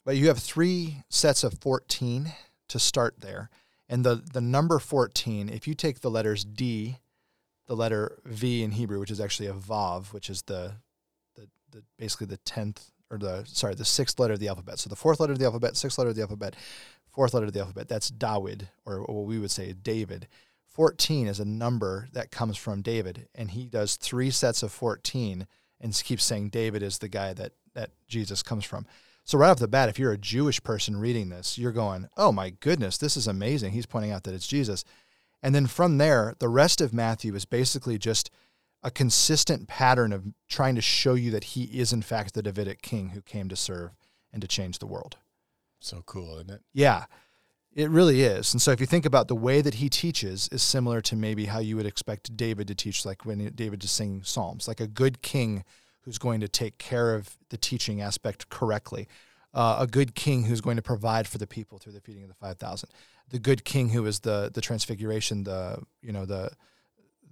But 0.03 0.17
you 0.17 0.27
have 0.27 0.39
three 0.39 1.03
sets 1.09 1.43
of 1.43 1.59
14 1.59 2.33
to 2.69 2.79
start 2.79 3.15
there. 3.19 3.49
And 3.87 4.03
the, 4.03 4.15
the 4.15 4.41
number 4.41 4.79
14, 4.79 5.49
if 5.49 5.67
you 5.67 5.75
take 5.75 5.99
the 5.99 6.09
letters 6.09 6.43
D, 6.43 6.97
the 7.67 7.75
letter 7.75 8.19
V 8.25 8.63
in 8.63 8.71
Hebrew, 8.71 8.99
which 8.99 9.11
is 9.11 9.19
actually 9.19 9.47
a 9.47 9.53
Vav, 9.53 10.13
which 10.13 10.29
is 10.29 10.41
the, 10.43 10.73
the, 11.35 11.47
the 11.69 11.83
basically 11.99 12.27
the 12.27 12.37
10th 12.39 12.89
or 13.11 13.17
the 13.17 13.43
sorry, 13.45 13.75
the 13.75 13.85
sixth 13.85 14.19
letter 14.19 14.33
of 14.33 14.39
the 14.39 14.47
alphabet. 14.47 14.79
So 14.79 14.89
the 14.89 14.95
fourth 14.95 15.19
letter 15.19 15.33
of 15.33 15.39
the 15.39 15.45
alphabet, 15.45 15.75
sixth 15.75 15.97
letter 15.97 16.09
of 16.09 16.15
the 16.15 16.21
alphabet, 16.21 16.55
fourth 17.11 17.33
letter 17.33 17.45
of 17.45 17.53
the 17.53 17.59
alphabet. 17.59 17.87
That's 17.87 18.09
Dawid, 18.09 18.69
or 18.85 19.01
what 19.01 19.25
we 19.25 19.37
would 19.37 19.51
say 19.51 19.73
David. 19.73 20.27
14 20.69 21.27
is 21.27 21.39
a 21.39 21.45
number 21.45 22.07
that 22.13 22.31
comes 22.31 22.55
from 22.55 22.81
David, 22.81 23.27
and 23.35 23.51
he 23.51 23.65
does 23.67 23.97
three 23.97 24.29
sets 24.29 24.63
of 24.63 24.71
14 24.71 25.45
and 25.81 26.01
keeps 26.03 26.23
saying 26.23 26.49
David 26.49 26.81
is 26.81 26.99
the 26.99 27.09
guy 27.09 27.33
that, 27.33 27.51
that 27.73 27.89
Jesus 28.07 28.41
comes 28.41 28.63
from. 28.63 28.85
So 29.25 29.37
right 29.37 29.49
off 29.49 29.59
the 29.59 29.67
bat, 29.67 29.89
if 29.89 29.99
you're 29.99 30.13
a 30.13 30.17
Jewish 30.17 30.63
person 30.63 30.97
reading 30.97 31.29
this, 31.29 31.57
you're 31.57 31.71
going, 31.71 32.07
"Oh 32.17 32.31
my 32.31 32.51
goodness, 32.51 32.97
this 32.97 33.17
is 33.17 33.27
amazing." 33.27 33.71
He's 33.71 33.85
pointing 33.85 34.11
out 34.11 34.23
that 34.23 34.33
it's 34.33 34.47
Jesus. 34.47 34.83
And 35.43 35.53
then 35.53 35.67
from 35.67 35.97
there, 35.97 36.35
the 36.39 36.49
rest 36.49 36.81
of 36.81 36.93
Matthew 36.93 37.35
is 37.35 37.45
basically 37.45 37.97
just 37.97 38.31
a 38.83 38.91
consistent 38.91 39.67
pattern 39.67 40.11
of 40.11 40.25
trying 40.49 40.75
to 40.75 40.81
show 40.81 41.13
you 41.13 41.31
that 41.31 41.43
he 41.43 41.63
is 41.65 41.93
in 41.93 42.01
fact 42.01 42.33
the 42.33 42.41
Davidic 42.41 42.81
king 42.81 43.09
who 43.09 43.21
came 43.21 43.47
to 43.49 43.55
serve 43.55 43.91
and 44.33 44.41
to 44.41 44.47
change 44.47 44.79
the 44.79 44.87
world. 44.87 45.17
So 45.79 46.03
cool, 46.05 46.35
isn't 46.35 46.49
it? 46.49 46.61
Yeah. 46.73 47.05
It 47.73 47.89
really 47.89 48.21
is. 48.21 48.53
And 48.53 48.61
so 48.61 48.71
if 48.71 48.81
you 48.81 48.85
think 48.85 49.05
about 49.05 49.29
the 49.29 49.35
way 49.35 49.61
that 49.61 49.75
he 49.75 49.87
teaches 49.87 50.49
is 50.51 50.61
similar 50.61 50.99
to 51.01 51.15
maybe 51.15 51.45
how 51.45 51.59
you 51.59 51.77
would 51.77 51.85
expect 51.85 52.35
David 52.35 52.67
to 52.67 52.75
teach 52.75 53.05
like 53.05 53.25
when 53.25 53.45
David 53.55 53.83
is 53.83 53.91
singing 53.91 54.23
psalms, 54.23 54.67
like 54.67 54.81
a 54.81 54.87
good 54.87 55.21
king 55.21 55.63
who's 56.01 56.17
going 56.17 56.41
to 56.41 56.49
take 56.49 56.77
care 56.79 57.15
of 57.15 57.37
the 57.49 57.57
teaching 57.57 58.01
aspect 58.01 58.49
correctly. 58.49 59.07
Uh, 59.53 59.77
a 59.79 59.87
good 59.87 60.15
king 60.15 60.43
who's 60.45 60.59
going 60.59 60.75
to 60.75 60.81
provide 60.81 61.27
for 61.27 61.37
the 61.37 61.47
people 61.47 61.77
through 61.77 61.93
the 61.93 62.01
feeding 62.01 62.23
of 62.23 62.29
the 62.29 62.35
5000 62.35 62.89
the 63.31 63.39
good 63.39 63.65
king 63.65 63.89
who 63.89 64.05
is 64.05 64.19
the 64.19 64.51
the 64.53 64.61
transfiguration 64.61 65.43
the 65.43 65.79
you 66.01 66.11
know 66.11 66.25
the 66.25 66.51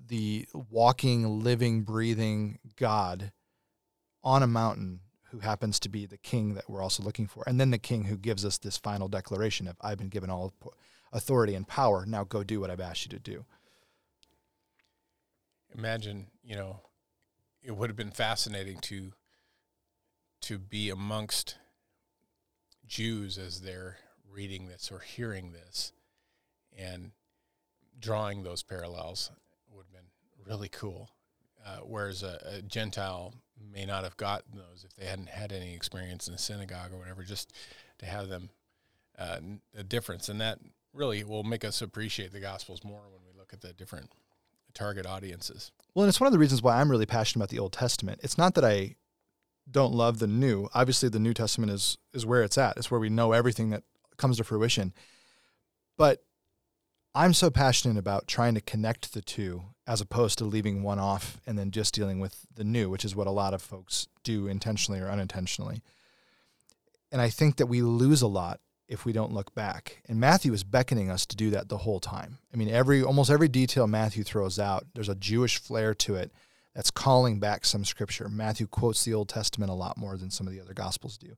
the 0.09 0.47
walking 0.53 1.43
living 1.43 1.81
breathing 1.81 2.59
god 2.75 3.31
on 4.23 4.43
a 4.43 4.47
mountain 4.47 4.99
who 5.31 5.39
happens 5.39 5.79
to 5.79 5.89
be 5.89 6.05
the 6.05 6.17
king 6.17 6.55
that 6.55 6.69
we're 6.69 6.81
also 6.81 7.01
looking 7.01 7.27
for 7.27 7.43
and 7.47 7.59
then 7.59 7.71
the 7.71 7.77
king 7.77 8.05
who 8.05 8.17
gives 8.17 8.43
us 8.43 8.57
this 8.57 8.77
final 8.77 9.07
declaration 9.07 9.67
of 9.67 9.77
i've 9.81 9.97
been 9.97 10.09
given 10.09 10.29
all 10.29 10.53
authority 11.11 11.55
and 11.55 11.67
power. 11.67 12.05
Now 12.05 12.23
go 12.23 12.43
do 12.43 12.59
what 12.59 12.69
i've 12.69 12.79
asked 12.79 13.05
you 13.05 13.09
to 13.17 13.19
do. 13.19 13.45
Imagine 15.75 16.27
you 16.43 16.55
know 16.55 16.81
it 17.61 17.75
would 17.75 17.89
have 17.89 17.97
been 17.97 18.11
fascinating 18.11 18.79
to 18.81 19.13
to 20.41 20.57
be 20.57 20.89
amongst 20.89 21.57
Jews 22.87 23.37
as 23.37 23.61
they're 23.61 23.97
reading 24.31 24.67
this 24.67 24.89
or 24.91 24.99
hearing 24.99 25.51
this 25.51 25.91
and 26.75 27.11
drawing 27.99 28.43
those 28.43 28.63
parallels 28.63 29.31
would 29.73 29.85
have 29.85 29.93
been 29.93 30.47
really 30.47 30.69
cool. 30.69 31.09
Uh, 31.65 31.79
whereas 31.83 32.23
a, 32.23 32.39
a, 32.45 32.61
Gentile 32.61 33.33
may 33.73 33.85
not 33.85 34.03
have 34.03 34.15
gotten 34.17 34.55
those 34.55 34.85
if 34.85 34.95
they 34.95 35.05
hadn't 35.05 35.29
had 35.29 35.51
any 35.51 35.73
experience 35.75 36.27
in 36.27 36.33
a 36.33 36.37
synagogue 36.37 36.93
or 36.93 36.97
whatever, 36.97 37.21
just 37.23 37.53
to 37.99 38.05
have 38.05 38.29
them 38.29 38.49
uh, 39.17 39.39
a 39.77 39.83
difference. 39.83 40.29
And 40.29 40.39
that 40.39 40.59
really 40.93 41.23
will 41.23 41.43
make 41.43 41.65
us 41.65 41.81
appreciate 41.81 42.31
the 42.31 42.39
Gospels 42.39 42.83
more 42.83 43.01
when 43.11 43.21
we 43.25 43.37
look 43.37 43.53
at 43.53 43.61
the 43.61 43.73
different 43.73 44.11
target 44.73 45.05
audiences. 45.05 45.71
Well, 45.93 46.03
and 46.03 46.09
it's 46.09 46.19
one 46.19 46.27
of 46.27 46.33
the 46.33 46.39
reasons 46.39 46.61
why 46.61 46.79
I'm 46.79 46.89
really 46.89 47.05
passionate 47.05 47.43
about 47.43 47.49
the 47.49 47.59
Old 47.59 47.73
Testament. 47.73 48.21
It's 48.23 48.37
not 48.37 48.55
that 48.55 48.63
I 48.63 48.95
don't 49.69 49.93
love 49.93 50.19
the 50.19 50.27
New. 50.27 50.69
Obviously, 50.73 51.09
the 51.09 51.19
New 51.19 51.33
Testament 51.33 51.71
is 51.71 51.97
is 52.13 52.25
where 52.25 52.43
it's 52.43 52.57
at. 52.57 52.77
It's 52.77 52.89
where 52.89 52.99
we 52.99 53.09
know 53.09 53.33
everything 53.33 53.69
that 53.71 53.83
comes 54.17 54.37
to 54.37 54.43
fruition. 54.43 54.93
But 55.97 56.23
I'm 57.19 57.33
so 57.33 57.49
passionate 57.49 57.97
about 57.97 58.29
trying 58.29 58.55
to 58.55 58.61
connect 58.61 59.13
the 59.13 59.21
two 59.21 59.63
as 59.85 59.99
opposed 59.99 60.37
to 60.37 60.45
leaving 60.45 60.83
one 60.83 60.99
off 60.99 61.41
and 61.45 61.59
then 61.59 61.69
just 61.69 61.93
dealing 61.93 62.21
with 62.21 62.45
the 62.55 62.63
new, 62.63 62.89
which 62.89 63.03
is 63.03 63.13
what 63.13 63.27
a 63.27 63.31
lot 63.31 63.53
of 63.53 63.61
folks 63.61 64.07
do 64.23 64.47
intentionally 64.47 65.01
or 65.01 65.09
unintentionally. 65.09 65.81
And 67.11 67.19
I 67.19 67.27
think 67.29 67.57
that 67.57 67.65
we 67.65 67.81
lose 67.81 68.21
a 68.21 68.27
lot 68.27 68.61
if 68.87 69.03
we 69.03 69.11
don't 69.11 69.33
look 69.33 69.53
back. 69.53 70.01
And 70.07 70.17
Matthew 70.17 70.53
is 70.53 70.63
beckoning 70.63 71.11
us 71.11 71.25
to 71.25 71.35
do 71.35 71.49
that 71.49 71.67
the 71.67 71.79
whole 71.79 71.99
time. 71.99 72.37
I 72.53 72.55
mean, 72.55 72.69
every 72.69 73.03
almost 73.03 73.29
every 73.29 73.49
detail 73.49 73.85
Matthew 73.85 74.23
throws 74.23 74.57
out, 74.57 74.85
there's 74.93 75.09
a 75.09 75.15
Jewish 75.15 75.57
flair 75.57 75.93
to 75.95 76.15
it 76.15 76.31
that's 76.73 76.89
calling 76.89 77.37
back 77.41 77.65
some 77.65 77.83
scripture. 77.83 78.29
Matthew 78.29 78.65
quotes 78.65 79.03
the 79.03 79.13
Old 79.13 79.27
Testament 79.27 79.69
a 79.69 79.75
lot 79.75 79.97
more 79.97 80.15
than 80.15 80.31
some 80.31 80.47
of 80.47 80.53
the 80.53 80.61
other 80.61 80.73
gospels 80.73 81.17
do. 81.17 81.35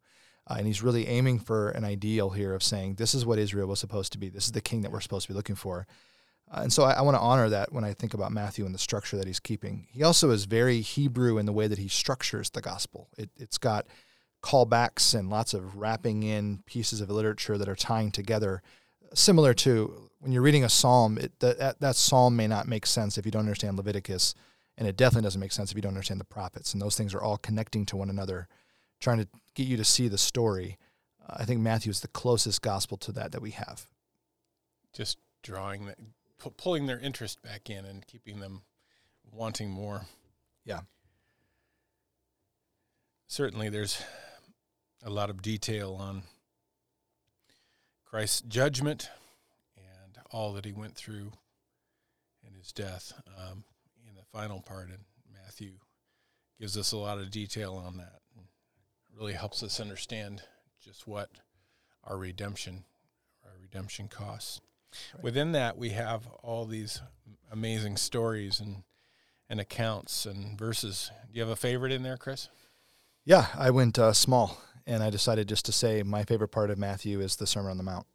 Uh, 0.51 0.55
and 0.57 0.67
he's 0.67 0.83
really 0.83 1.07
aiming 1.07 1.39
for 1.39 1.69
an 1.69 1.85
ideal 1.85 2.31
here 2.31 2.53
of 2.53 2.61
saying, 2.61 2.95
this 2.95 3.15
is 3.15 3.25
what 3.25 3.39
Israel 3.39 3.67
was 3.67 3.79
supposed 3.79 4.11
to 4.11 4.17
be. 4.17 4.27
This 4.27 4.47
is 4.47 4.51
the 4.51 4.59
king 4.59 4.81
that 4.81 4.91
we're 4.91 4.99
supposed 4.99 5.27
to 5.27 5.31
be 5.31 5.37
looking 5.37 5.55
for. 5.55 5.87
Uh, 6.51 6.61
and 6.63 6.73
so 6.73 6.83
I, 6.83 6.93
I 6.93 7.01
want 7.01 7.15
to 7.15 7.21
honor 7.21 7.47
that 7.47 7.71
when 7.71 7.85
I 7.85 7.93
think 7.93 8.13
about 8.13 8.33
Matthew 8.33 8.65
and 8.65 8.75
the 8.75 8.79
structure 8.79 9.15
that 9.15 9.27
he's 9.27 9.39
keeping. 9.39 9.87
He 9.91 10.03
also 10.03 10.29
is 10.31 10.43
very 10.43 10.81
Hebrew 10.81 11.37
in 11.37 11.45
the 11.45 11.53
way 11.53 11.67
that 11.67 11.77
he 11.77 11.87
structures 11.87 12.49
the 12.49 12.59
gospel. 12.59 13.07
It, 13.17 13.29
it's 13.37 13.57
got 13.57 13.87
callbacks 14.43 15.17
and 15.17 15.29
lots 15.29 15.53
of 15.53 15.77
wrapping 15.77 16.23
in 16.23 16.63
pieces 16.65 16.99
of 16.99 17.09
literature 17.09 17.57
that 17.57 17.69
are 17.69 17.75
tying 17.75 18.11
together 18.11 18.61
similar 19.13 19.53
to 19.53 20.09
when 20.19 20.33
you're 20.33 20.41
reading 20.41 20.63
a 20.65 20.69
psalm 20.69 21.17
it, 21.17 21.39
that, 21.39 21.79
that 21.79 21.95
psalm 21.95 22.35
may 22.35 22.47
not 22.47 22.67
make 22.67 22.85
sense 22.85 23.17
if 23.17 23.25
you 23.25 23.31
don't 23.31 23.41
understand 23.41 23.77
leviticus 23.77 24.33
and 24.77 24.87
it 24.87 24.97
definitely 24.97 25.25
doesn't 25.25 25.41
make 25.41 25.51
sense 25.51 25.69
if 25.69 25.75
you 25.75 25.81
don't 25.81 25.91
understand 25.91 26.19
the 26.19 26.25
prophets 26.25 26.73
and 26.73 26.81
those 26.81 26.95
things 26.95 27.13
are 27.13 27.21
all 27.21 27.37
connecting 27.37 27.85
to 27.85 27.97
one 27.97 28.09
another 28.09 28.47
trying 29.01 29.17
to 29.17 29.27
get 29.55 29.67
you 29.67 29.75
to 29.75 29.83
see 29.83 30.07
the 30.07 30.17
story 30.17 30.77
uh, 31.27 31.35
i 31.37 31.45
think 31.45 31.59
matthew 31.59 31.89
is 31.89 31.99
the 31.99 32.07
closest 32.07 32.61
gospel 32.61 32.97
to 32.97 33.11
that 33.11 33.33
that 33.33 33.41
we 33.41 33.51
have 33.51 33.87
just 34.93 35.17
drawing 35.43 35.85
that 35.85 35.97
pulling 36.57 36.85
their 36.85 36.99
interest 36.99 37.41
back 37.41 37.69
in 37.69 37.85
and 37.85 38.07
keeping 38.07 38.39
them 38.39 38.61
wanting 39.31 39.69
more 39.69 40.01
yeah 40.65 40.81
certainly 43.27 43.69
there's 43.69 44.01
a 45.03 45.09
lot 45.09 45.29
of 45.29 45.41
detail 45.41 45.97
on 45.99 46.23
Christ's 48.05 48.41
judgment 48.41 49.09
and 49.77 50.17
all 50.31 50.53
that 50.53 50.65
he 50.65 50.73
went 50.73 50.95
through 50.95 51.31
in 52.45 52.53
his 52.53 52.71
death. 52.71 53.13
Um, 53.37 53.63
in 54.07 54.15
the 54.15 54.23
final 54.33 54.61
part 54.61 54.89
in 54.89 54.97
Matthew, 55.33 55.71
gives 56.59 56.77
us 56.77 56.91
a 56.91 56.97
lot 56.97 57.19
of 57.19 57.31
detail 57.31 57.75
on 57.75 57.97
that. 57.97 58.20
Really 59.17 59.33
helps 59.33 59.61
us 59.61 59.79
understand 59.79 60.41
just 60.83 61.07
what 61.07 61.29
our 62.03 62.17
redemption, 62.17 62.85
our 63.45 63.51
redemption 63.61 64.07
costs. 64.07 64.61
Right. 65.13 65.23
Within 65.23 65.51
that, 65.51 65.77
we 65.77 65.89
have 65.89 66.27
all 66.43 66.65
these 66.65 67.01
amazing 67.51 67.97
stories 67.97 68.59
and 68.59 68.83
and 69.49 69.59
accounts 69.59 70.25
and 70.25 70.57
verses. 70.57 71.11
Do 71.27 71.37
you 71.37 71.41
have 71.41 71.51
a 71.51 71.57
favorite 71.57 71.91
in 71.91 72.03
there, 72.03 72.15
Chris? 72.15 72.47
Yeah, 73.25 73.47
I 73.53 73.69
went 73.69 73.99
uh, 73.99 74.13
small 74.13 74.57
and 74.87 75.03
I 75.03 75.09
decided 75.09 75.47
just 75.47 75.65
to 75.65 75.71
say 75.71 76.03
my 76.03 76.23
favorite 76.23 76.49
part 76.49 76.69
of 76.69 76.77
Matthew 76.77 77.19
is 77.19 77.35
the 77.35 77.45
Sermon 77.45 77.71
on 77.71 77.77
the 77.77 77.83
Mount. 77.83 78.07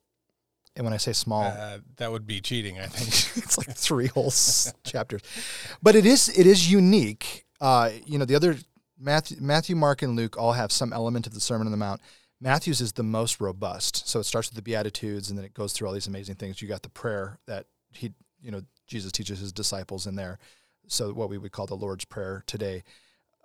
And 0.74 0.84
when 0.84 0.92
I 0.92 0.98
say 0.98 1.12
small, 1.12 1.44
uh, 1.44 1.78
that 1.96 2.12
would 2.12 2.26
be 2.26 2.40
cheating. 2.40 2.78
I 2.78 2.86
think 2.86 3.08
it's 3.44 3.56
like 3.56 3.74
three 3.74 4.08
whole 4.08 4.32
chapters, 4.84 5.22
but 5.82 5.94
it 5.96 6.04
is 6.04 6.28
it 6.28 6.46
is 6.46 6.70
unique. 6.70 7.46
Uh, 7.60 7.90
you 8.04 8.18
know, 8.18 8.26
the 8.26 8.34
other 8.34 8.56
Matthew, 8.98 9.38
Matthew, 9.40 9.76
Mark, 9.76 10.02
and 10.02 10.16
Luke 10.16 10.36
all 10.38 10.52
have 10.52 10.72
some 10.72 10.92
element 10.92 11.26
of 11.26 11.34
the 11.34 11.40
Sermon 11.40 11.66
on 11.66 11.70
the 11.70 11.76
Mount. 11.76 12.00
Matthew's 12.40 12.80
is 12.80 12.92
the 12.92 13.02
most 13.02 13.40
robust. 13.40 14.08
So 14.08 14.20
it 14.20 14.24
starts 14.24 14.48
with 14.48 14.56
the 14.56 14.62
Beatitudes, 14.62 15.30
and 15.30 15.38
then 15.38 15.44
it 15.44 15.54
goes 15.54 15.72
through 15.72 15.88
all 15.88 15.94
these 15.94 16.06
amazing 16.06 16.36
things. 16.36 16.60
You 16.60 16.68
got 16.68 16.82
the 16.82 16.88
prayer 16.88 17.38
that 17.46 17.66
he, 17.92 18.12
you 18.42 18.50
know, 18.50 18.62
Jesus 18.86 19.12
teaches 19.12 19.38
his 19.38 19.52
disciples 19.52 20.06
in 20.06 20.16
there. 20.16 20.38
So 20.86 21.12
what 21.12 21.30
we 21.30 21.38
would 21.38 21.52
call 21.52 21.66
the 21.66 21.74
Lord's 21.74 22.04
Prayer 22.04 22.44
today. 22.46 22.84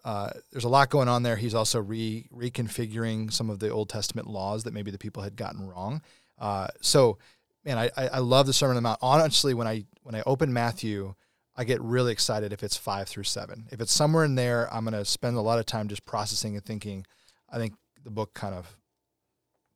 Uh, 0.04 0.32
there's 0.52 0.64
a 0.64 0.70
lot 0.70 0.90
going 0.90 1.08
on 1.08 1.24
there. 1.24 1.36
He's 1.36 1.56
also 1.56 1.80
re 1.80 2.28
reconfiguring 2.34 3.32
some 3.32 3.50
of 3.50 3.60
the 3.60 3.70
Old 3.70 3.90
Testament 3.90 4.28
laws 4.28 4.64
that 4.64 4.74
maybe 4.74 4.92
the 4.92 4.98
people 4.98 5.24
had 5.24 5.36
gotten 5.36 5.68
wrong. 5.68 6.02
Uh, 6.40 6.68
so, 6.82 7.18
man, 7.64 7.78
I, 7.78 7.90
I 7.96 8.20
love 8.20 8.48
the 8.48 8.54
Sermon 8.54 8.78
on 8.78 8.84
the 8.84 8.90
Mount. 8.90 9.00
Honestly, 9.02 9.54
when 9.54 9.68
I 9.68 9.86
when 10.04 10.16
I 10.16 10.24
open 10.26 10.52
Matthew, 10.52 11.14
I 11.56 11.64
get 11.64 11.82
really 11.82 12.12
excited 12.12 12.54
if 12.54 12.64
it's 12.64 12.78
five 12.78 13.08
through 13.08 13.24
seven. 13.24 13.68
If 13.72 13.82
it's 13.82 13.92
somewhere 13.92 14.24
in 14.24 14.36
there, 14.36 14.74
I'm 14.74 14.86
going 14.86 14.94
to 14.94 15.06
spend 15.06 15.36
a 15.36 15.42
lot 15.42 15.60
of 15.60 15.66
time 15.66 15.88
just 15.90 16.06
processing 16.06 16.56
and 16.56 16.64
thinking. 16.64 17.06
I 17.50 17.58
think 17.58 17.74
the 18.04 18.10
book 18.10 18.34
kind 18.34 18.56
of 18.56 18.78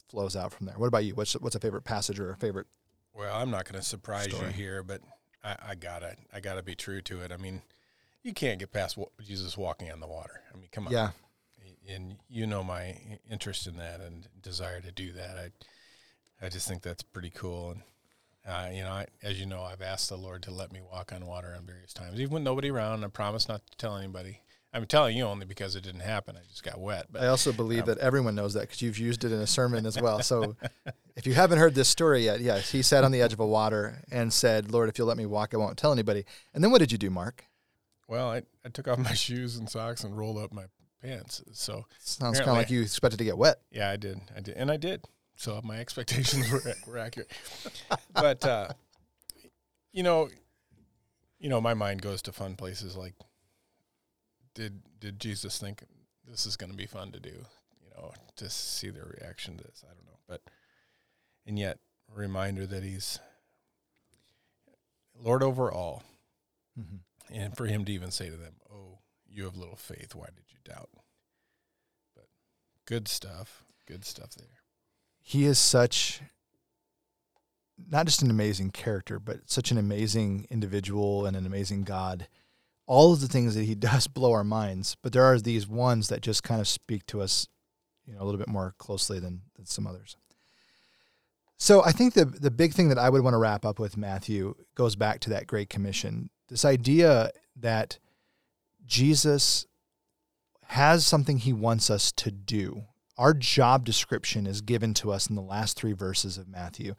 flows 0.10 0.36
out 0.36 0.54
from 0.54 0.68
there. 0.68 0.76
What 0.78 0.88
about 0.88 1.04
you? 1.04 1.16
What's 1.16 1.34
what's 1.34 1.56
a 1.56 1.60
favorite 1.60 1.84
passage 1.84 2.20
or 2.20 2.32
a 2.32 2.38
favorite? 2.38 2.68
Well, 3.14 3.34
I'm 3.36 3.52
not 3.52 3.66
going 3.66 3.80
to 3.80 3.86
surprise 3.86 4.26
story? 4.26 4.48
you 4.48 4.54
here, 4.54 4.84
but 4.84 5.02
I, 5.44 5.56
I 5.70 5.76
gotta 5.76 6.16
I 6.34 6.40
gotta 6.40 6.64
be 6.64 6.76
true 6.76 7.02
to 7.02 7.22
it. 7.22 7.32
I 7.32 7.38
mean, 7.38 7.62
you 8.24 8.34
can't 8.34 8.60
get 8.60 8.72
past 8.72 8.98
Jesus 9.24 9.58
walking 9.58 9.92
on 9.92 10.00
the 10.00 10.08
water. 10.08 10.42
I 10.54 10.58
mean, 10.58 10.70
come 10.72 10.88
on. 10.88 10.94
Yeah. 10.94 11.12
And 11.88 12.16
you 12.28 12.48
know 12.48 12.64
my 12.64 12.98
interest 13.30 13.68
in 13.68 13.78
that 13.78 14.02
and 14.02 14.28
desire 14.42 14.82
to 14.82 14.92
do 14.92 15.12
that. 15.12 15.38
I, 15.38 16.46
I 16.46 16.50
just 16.50 16.68
think 16.68 16.82
that's 16.82 17.04
pretty 17.04 17.30
cool. 17.30 17.72
And 17.72 17.82
uh, 18.48 18.70
you 18.72 18.84
know, 18.84 18.92
I, 18.92 19.06
as 19.24 19.40
you 19.40 19.46
know, 19.46 19.62
I've 19.62 19.82
asked 19.82 20.10
the 20.10 20.18
Lord 20.18 20.44
to 20.44 20.52
let 20.52 20.72
me 20.72 20.82
walk 20.82 21.12
on 21.14 21.26
water 21.26 21.54
on 21.58 21.66
various 21.66 21.94
times, 21.94 22.20
even 22.20 22.34
with 22.34 22.44
nobody 22.44 22.70
around. 22.70 23.04
I 23.04 23.08
promise 23.08 23.48
not 23.48 23.62
to 23.70 23.78
tell 23.78 23.98
anybody. 23.98 24.42
I'm 24.74 24.86
telling 24.86 25.16
you 25.16 25.24
only 25.24 25.46
because 25.46 25.78
it 25.78 25.84
didn't 25.84 26.02
happen. 26.02 26.36
I 26.36 26.42
just 26.50 26.62
got 26.64 26.80
wet. 26.80 27.06
But 27.10 27.24
I 27.24 27.28
also 27.28 27.54
believe 27.54 27.84
um, 27.84 27.86
that 27.86 27.98
everyone 28.00 28.36
knows 28.36 28.56
that 28.56 28.62
because 28.62 28.82
you've 28.82 28.98
used 28.98 29.24
it 29.24 29.32
in 29.32 29.40
a 29.40 29.48
sermon 29.48 29.86
as 29.86 30.00
well. 30.00 30.22
So 30.22 30.58
if 31.16 31.26
you 31.26 31.34
haven't 31.34 31.60
heard 31.60 31.76
this 31.76 31.88
story 31.88 32.26
yet, 32.26 32.42
yes, 32.42 32.72
he 32.72 32.82
sat 32.82 33.06
on 33.06 33.14
the 33.14 33.22
edge 33.22 33.32
of 33.32 33.40
a 33.40 33.48
water 33.48 34.02
and 34.12 34.34
said, 34.34 34.72
Lord, 34.72 34.90
if 34.90 34.98
you'll 34.98 35.08
let 35.08 35.16
me 35.16 35.26
walk, 35.26 35.54
I 35.54 35.58
won't 35.58 35.78
tell 35.78 35.94
anybody. 35.94 36.26
And 36.54 36.62
then 36.62 36.72
what 36.72 36.80
did 36.80 36.92
you 36.92 36.98
do, 36.98 37.10
Mark? 37.10 37.46
well, 38.08 38.30
I, 38.30 38.44
I 38.64 38.70
took 38.70 38.88
off 38.88 38.98
my 39.00 39.14
shoes 39.14 39.58
and 39.58 39.70
socks 39.70 40.04
and 40.04 40.18
rolled 40.18 40.38
up 40.38 40.54
my 40.54 40.66
pants. 41.02 41.44
So 41.54 41.86
Sounds 42.00 42.40
kind 42.40 42.52
of 42.52 42.58
like 42.58 42.70
you 42.70 42.82
expected 42.82 43.18
to 43.18 43.26
get 43.26 43.38
wet. 43.38 43.62
Yeah, 43.72 43.90
I 43.90 43.96
did. 43.96 44.20
I 44.36 44.42
did, 44.42 44.56
and 44.58 44.72
I 44.72 44.78
did. 44.78 45.04
So 45.36 45.60
my 45.64 45.78
expectations 45.80 46.50
were, 46.52 46.62
were 46.88 46.98
accurate. 46.98 47.32
But 48.14 48.46
uh, 48.46 48.70
you 49.92 50.04
know, 50.04 50.30
you 51.40 51.50
know, 51.50 51.60
my 51.62 51.74
mind 51.74 52.02
goes 52.02 52.22
to 52.24 52.32
fun 52.32 52.56
places 52.56 52.96
like, 52.96 53.14
did 54.54 54.82
did 55.00 55.20
Jesus 55.20 55.58
think 55.60 55.84
this 56.26 56.46
is 56.46 56.56
going 56.58 56.72
to 56.72 56.78
be 56.78 56.86
fun 56.86 57.12
to 57.12 57.20
do? 57.20 57.30
You 57.82 57.90
know, 57.96 58.14
to 58.38 58.50
see 58.50 58.90
their 58.90 59.06
reaction 59.22 59.58
to 59.58 59.64
this. 59.64 59.84
I 59.84 59.94
don't 59.94 60.06
know, 60.06 60.20
but 60.28 60.42
and 61.46 61.60
yet 61.60 61.80
a 62.16 62.18
reminder 62.20 62.66
that 62.66 62.84
He's 62.84 63.20
Lord 65.18 65.44
over 65.44 65.72
all, 65.72 66.04
Mhm. 66.80 67.00
and 67.30 67.56
for 67.58 67.66
Him 67.68 67.86
to 67.86 67.92
even 67.92 68.12
say 68.12 68.30
to 68.30 68.38
them, 68.38 68.56
"Oh, 68.72 69.00
you 69.28 69.44
have 69.44 69.56
little 69.58 69.76
faith. 69.76 70.16
Why 70.16 70.28
did 70.28 70.46
you 70.52 70.60
doubt?" 70.64 70.90
But 72.16 72.28
good 72.86 73.08
stuff. 73.08 73.64
Good 73.86 74.04
stuff 74.06 74.32
there. 74.32 74.55
He 75.28 75.46
is 75.46 75.58
such, 75.58 76.22
not 77.90 78.06
just 78.06 78.22
an 78.22 78.30
amazing 78.30 78.70
character, 78.70 79.20
but 79.20 79.50
such 79.50 79.72
an 79.72 79.80
amazing 79.80 80.46
individual 80.52 81.26
and 81.26 81.36
an 81.36 81.48
amazing 81.48 81.84
God. 81.84 82.28
All 82.86 83.12
of 83.12 83.22
the 83.22 83.28
things 83.28 83.56
that 83.56 83.64
he 83.64 83.74
does 83.90 84.06
blow 84.06 84.34
our 84.34 84.44
minds, 84.44 84.96
but 85.02 85.14
there 85.14 85.24
are 85.24 85.40
these 85.40 85.68
ones 85.68 86.10
that 86.10 86.22
just 86.22 86.44
kind 86.44 86.62
of 86.62 86.68
speak 86.68 87.08
to 87.08 87.22
us, 87.22 87.48
you 88.06 88.14
know, 88.14 88.22
a 88.22 88.24
little 88.24 88.38
bit 88.38 88.48
more 88.48 88.76
closely 88.78 89.20
than, 89.20 89.42
than 89.56 89.66
some 89.66 89.88
others. 89.88 90.16
So 91.58 91.84
I 91.84 91.92
think 91.92 92.14
the 92.14 92.26
the 92.26 92.52
big 92.52 92.74
thing 92.74 92.90
that 92.90 93.00
I 93.00 93.10
would 93.10 93.24
want 93.24 93.34
to 93.34 93.40
wrap 93.40 93.66
up 93.66 93.80
with 93.80 93.98
Matthew 93.98 94.54
goes 94.76 94.96
back 94.96 95.22
to 95.22 95.32
that 95.32 95.48
Great 95.48 95.70
Commission. 95.70 96.30
This 96.50 96.66
idea 96.66 97.32
that 97.56 97.98
Jesus 98.86 99.66
has 100.68 101.04
something 101.04 101.40
he 101.40 101.54
wants 101.54 101.90
us 101.90 102.12
to 102.12 102.30
do. 102.30 102.84
Our 103.18 103.34
job 103.34 103.86
description 103.86 104.46
is 104.46 104.62
given 104.62 104.94
to 104.96 105.12
us 105.12 105.28
in 105.28 105.36
the 105.36 105.42
last 105.42 105.78
three 105.78 105.94
verses 105.94 106.38
of 106.38 106.50
Matthew, 106.50 106.96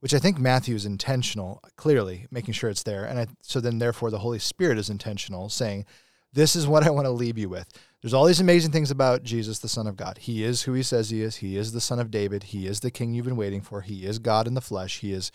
which 0.00 0.12
I 0.12 0.18
think 0.18 0.38
Matthew 0.38 0.74
is 0.74 0.84
intentional, 0.84 1.62
clearly 1.76 2.26
making 2.30 2.54
sure 2.54 2.68
it's 2.68 2.82
there. 2.82 3.04
And 3.04 3.18
I, 3.18 3.26
so 3.40 3.60
then, 3.60 3.78
therefore, 3.78 4.10
the 4.10 4.18
Holy 4.18 4.38
Spirit 4.38 4.78
is 4.78 4.90
intentional, 4.90 5.48
saying, 5.48 5.86
This 6.32 6.54
is 6.54 6.66
what 6.66 6.86
I 6.86 6.90
want 6.90 7.06
to 7.06 7.10
leave 7.10 7.38
you 7.38 7.48
with. 7.48 7.68
There's 8.02 8.12
all 8.12 8.26
these 8.26 8.40
amazing 8.40 8.72
things 8.72 8.90
about 8.90 9.22
Jesus, 9.22 9.60
the 9.60 9.68
Son 9.68 9.86
of 9.86 9.96
God. 9.96 10.18
He 10.18 10.44
is 10.44 10.62
who 10.62 10.74
he 10.74 10.82
says 10.82 11.08
he 11.08 11.22
is. 11.22 11.36
He 11.36 11.56
is 11.56 11.72
the 11.72 11.80
Son 11.80 11.98
of 11.98 12.10
David. 12.10 12.44
He 12.44 12.66
is 12.66 12.80
the 12.80 12.90
King 12.90 13.14
you've 13.14 13.24
been 13.24 13.34
waiting 13.34 13.62
for. 13.62 13.80
He 13.80 14.04
is 14.04 14.18
God 14.18 14.46
in 14.46 14.52
the 14.52 14.60
flesh. 14.60 15.00
He 15.00 15.14
is 15.14 15.32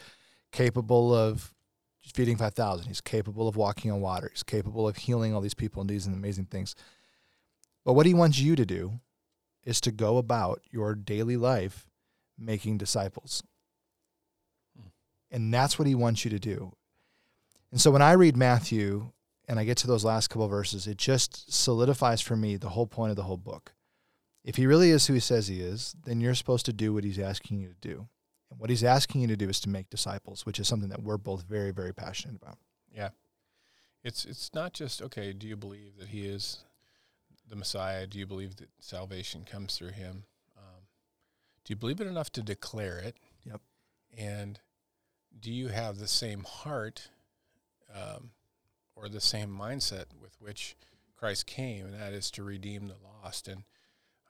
capable 0.51 1.15
of 1.15 1.51
feeding 2.13 2.37
5,000. 2.37 2.85
He's 2.85 3.01
capable 3.01 3.47
of 3.47 3.55
walking 3.55 3.91
on 3.91 4.01
water. 4.01 4.29
He's 4.31 4.43
capable 4.43 4.87
of 4.87 4.97
healing 4.97 5.33
all 5.33 5.41
these 5.41 5.55
people 5.55 5.81
and 5.81 5.89
these 5.89 6.05
amazing 6.05 6.45
things. 6.45 6.75
But 7.83 7.93
what 7.93 8.05
he 8.05 8.13
wants 8.13 8.37
you 8.37 8.55
to 8.55 8.65
do 8.65 8.99
is 9.63 9.81
to 9.81 9.91
go 9.91 10.17
about 10.17 10.61
your 10.71 10.95
daily 10.95 11.37
life 11.37 11.87
making 12.37 12.77
disciples. 12.77 13.43
And 15.31 15.53
that's 15.53 15.77
what 15.77 15.87
he 15.87 15.95
wants 15.95 16.23
you 16.25 16.31
to 16.31 16.39
do. 16.39 16.73
And 17.71 17.79
so 17.79 17.91
when 17.91 18.01
I 18.01 18.13
read 18.13 18.35
Matthew 18.35 19.11
and 19.47 19.59
I 19.59 19.63
get 19.63 19.77
to 19.79 19.87
those 19.87 20.05
last 20.05 20.29
couple 20.29 20.47
verses, 20.47 20.87
it 20.87 20.97
just 20.97 21.53
solidifies 21.53 22.21
for 22.21 22.35
me 22.35 22.55
the 22.55 22.69
whole 22.69 22.87
point 22.87 23.11
of 23.11 23.15
the 23.15 23.23
whole 23.23 23.37
book. 23.37 23.73
If 24.43 24.55
he 24.55 24.65
really 24.65 24.89
is 24.89 25.05
who 25.05 25.13
he 25.13 25.19
says 25.19 25.47
he 25.47 25.61
is, 25.61 25.95
then 26.05 26.21
you're 26.21 26.33
supposed 26.33 26.65
to 26.65 26.73
do 26.73 26.93
what 26.93 27.03
he's 27.03 27.19
asking 27.19 27.59
you 27.59 27.67
to 27.67 27.87
do. 27.87 28.07
And 28.49 28.59
what 28.59 28.69
he's 28.69 28.83
asking 28.83 29.21
you 29.21 29.27
to 29.27 29.37
do 29.37 29.49
is 29.49 29.59
to 29.61 29.69
make 29.69 29.89
disciples, 29.89 30.45
which 30.45 30.59
is 30.59 30.67
something 30.67 30.89
that 30.89 31.03
we're 31.03 31.17
both 31.17 31.43
very, 31.43 31.71
very 31.71 31.93
passionate 31.93 32.37
about. 32.41 32.57
Yeah. 32.91 33.09
It's 34.03 34.25
it's 34.25 34.53
not 34.53 34.73
just 34.73 35.01
okay, 35.01 35.33
do 35.33 35.45
you 35.45 35.57
believe 35.57 35.97
that 35.99 36.07
he 36.07 36.25
is 36.25 36.63
the 37.49 37.55
Messiah? 37.55 38.07
Do 38.07 38.19
you 38.19 38.25
believe 38.25 38.57
that 38.57 38.69
salvation 38.79 39.45
comes 39.49 39.75
through 39.75 39.91
him? 39.91 40.23
Um, 40.57 40.83
do 41.65 41.71
you 41.71 41.75
believe 41.75 42.01
it 42.01 42.07
enough 42.07 42.31
to 42.33 42.41
declare 42.41 42.97
it? 42.99 43.17
Yep. 43.43 43.61
And 44.17 44.59
do 45.39 45.51
you 45.51 45.67
have 45.67 45.97
the 45.97 46.07
same 46.07 46.43
heart 46.43 47.09
um, 47.93 48.31
or 48.95 49.09
the 49.09 49.21
same 49.21 49.49
mindset 49.49 50.05
with 50.19 50.35
which 50.39 50.75
Christ 51.15 51.45
came, 51.45 51.85
and 51.85 51.93
that 51.93 52.13
is 52.13 52.31
to 52.31 52.43
redeem 52.43 52.87
the 52.87 52.95
lost? 53.03 53.47
And 53.47 53.63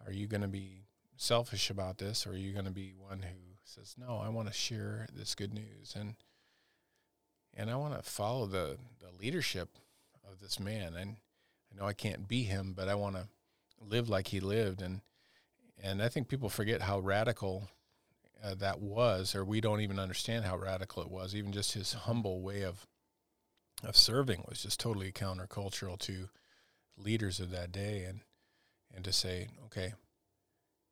are 0.05 0.11
you 0.11 0.27
going 0.27 0.41
to 0.41 0.47
be 0.47 0.85
selfish 1.17 1.69
about 1.69 1.97
this, 1.97 2.25
or 2.25 2.31
are 2.31 2.37
you 2.37 2.53
going 2.53 2.65
to 2.65 2.71
be 2.71 2.93
one 2.97 3.21
who 3.23 3.57
says, 3.63 3.95
"No, 3.97 4.21
I 4.23 4.29
want 4.29 4.47
to 4.47 4.53
share 4.53 5.07
this 5.13 5.35
good 5.35 5.53
news"? 5.53 5.95
And 5.97 6.15
and 7.55 7.69
I 7.69 7.75
want 7.75 7.95
to 7.95 8.09
follow 8.09 8.45
the, 8.45 8.77
the 8.99 9.11
leadership 9.19 9.69
of 10.29 10.39
this 10.39 10.59
man. 10.59 10.95
And 10.95 11.17
I 11.71 11.79
know 11.79 11.87
I 11.87 11.93
can't 11.93 12.27
be 12.27 12.43
him, 12.43 12.73
but 12.75 12.89
I 12.89 12.95
want 12.95 13.15
to 13.15 13.27
live 13.81 14.09
like 14.09 14.27
he 14.27 14.39
lived. 14.39 14.81
And 14.81 15.01
and 15.81 16.01
I 16.01 16.09
think 16.09 16.27
people 16.27 16.49
forget 16.49 16.81
how 16.81 16.99
radical 16.99 17.69
uh, 18.43 18.55
that 18.55 18.79
was, 18.81 19.35
or 19.35 19.45
we 19.45 19.61
don't 19.61 19.81
even 19.81 19.99
understand 19.99 20.45
how 20.45 20.57
radical 20.57 21.01
it 21.01 21.09
was. 21.09 21.35
Even 21.35 21.51
just 21.51 21.73
his 21.73 21.93
humble 21.93 22.41
way 22.41 22.63
of 22.63 22.87
of 23.83 23.95
serving 23.95 24.43
was 24.47 24.61
just 24.61 24.79
totally 24.79 25.11
countercultural 25.11 25.97
to 25.99 26.29
leaders 26.97 27.39
of 27.39 27.51
that 27.51 27.71
day. 27.71 28.03
And 28.03 28.21
and 28.93 29.05
to 29.05 29.13
say, 29.13 29.47
okay, 29.65 29.93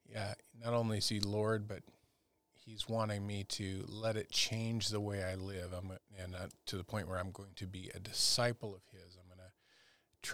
yeah, 0.10 0.36
not 0.64 0.74
only 0.74 1.00
is 1.00 1.10
he 1.10 1.20
Lord, 1.20 1.68
but 1.68 1.82
he's 2.54 2.88
wanting 2.88 3.26
me 3.26 3.44
to 3.46 3.86
let 3.88 4.18
it 4.18 4.30
change 4.30 4.90
the 4.90 5.00
way 5.00 5.24
I 5.24 5.36
live. 5.36 5.74
I'm 5.74 5.92
and 6.22 6.36
uh, 6.36 6.48
to 6.68 6.78
the 6.78 6.84
point 6.84 7.08
where 7.08 7.18
I'm 7.18 7.32
going 7.32 7.54
to 7.56 7.68
be 7.68 7.90
a 7.94 8.00
disciple 8.00 8.76
of 8.76 8.82
his. 8.92 9.17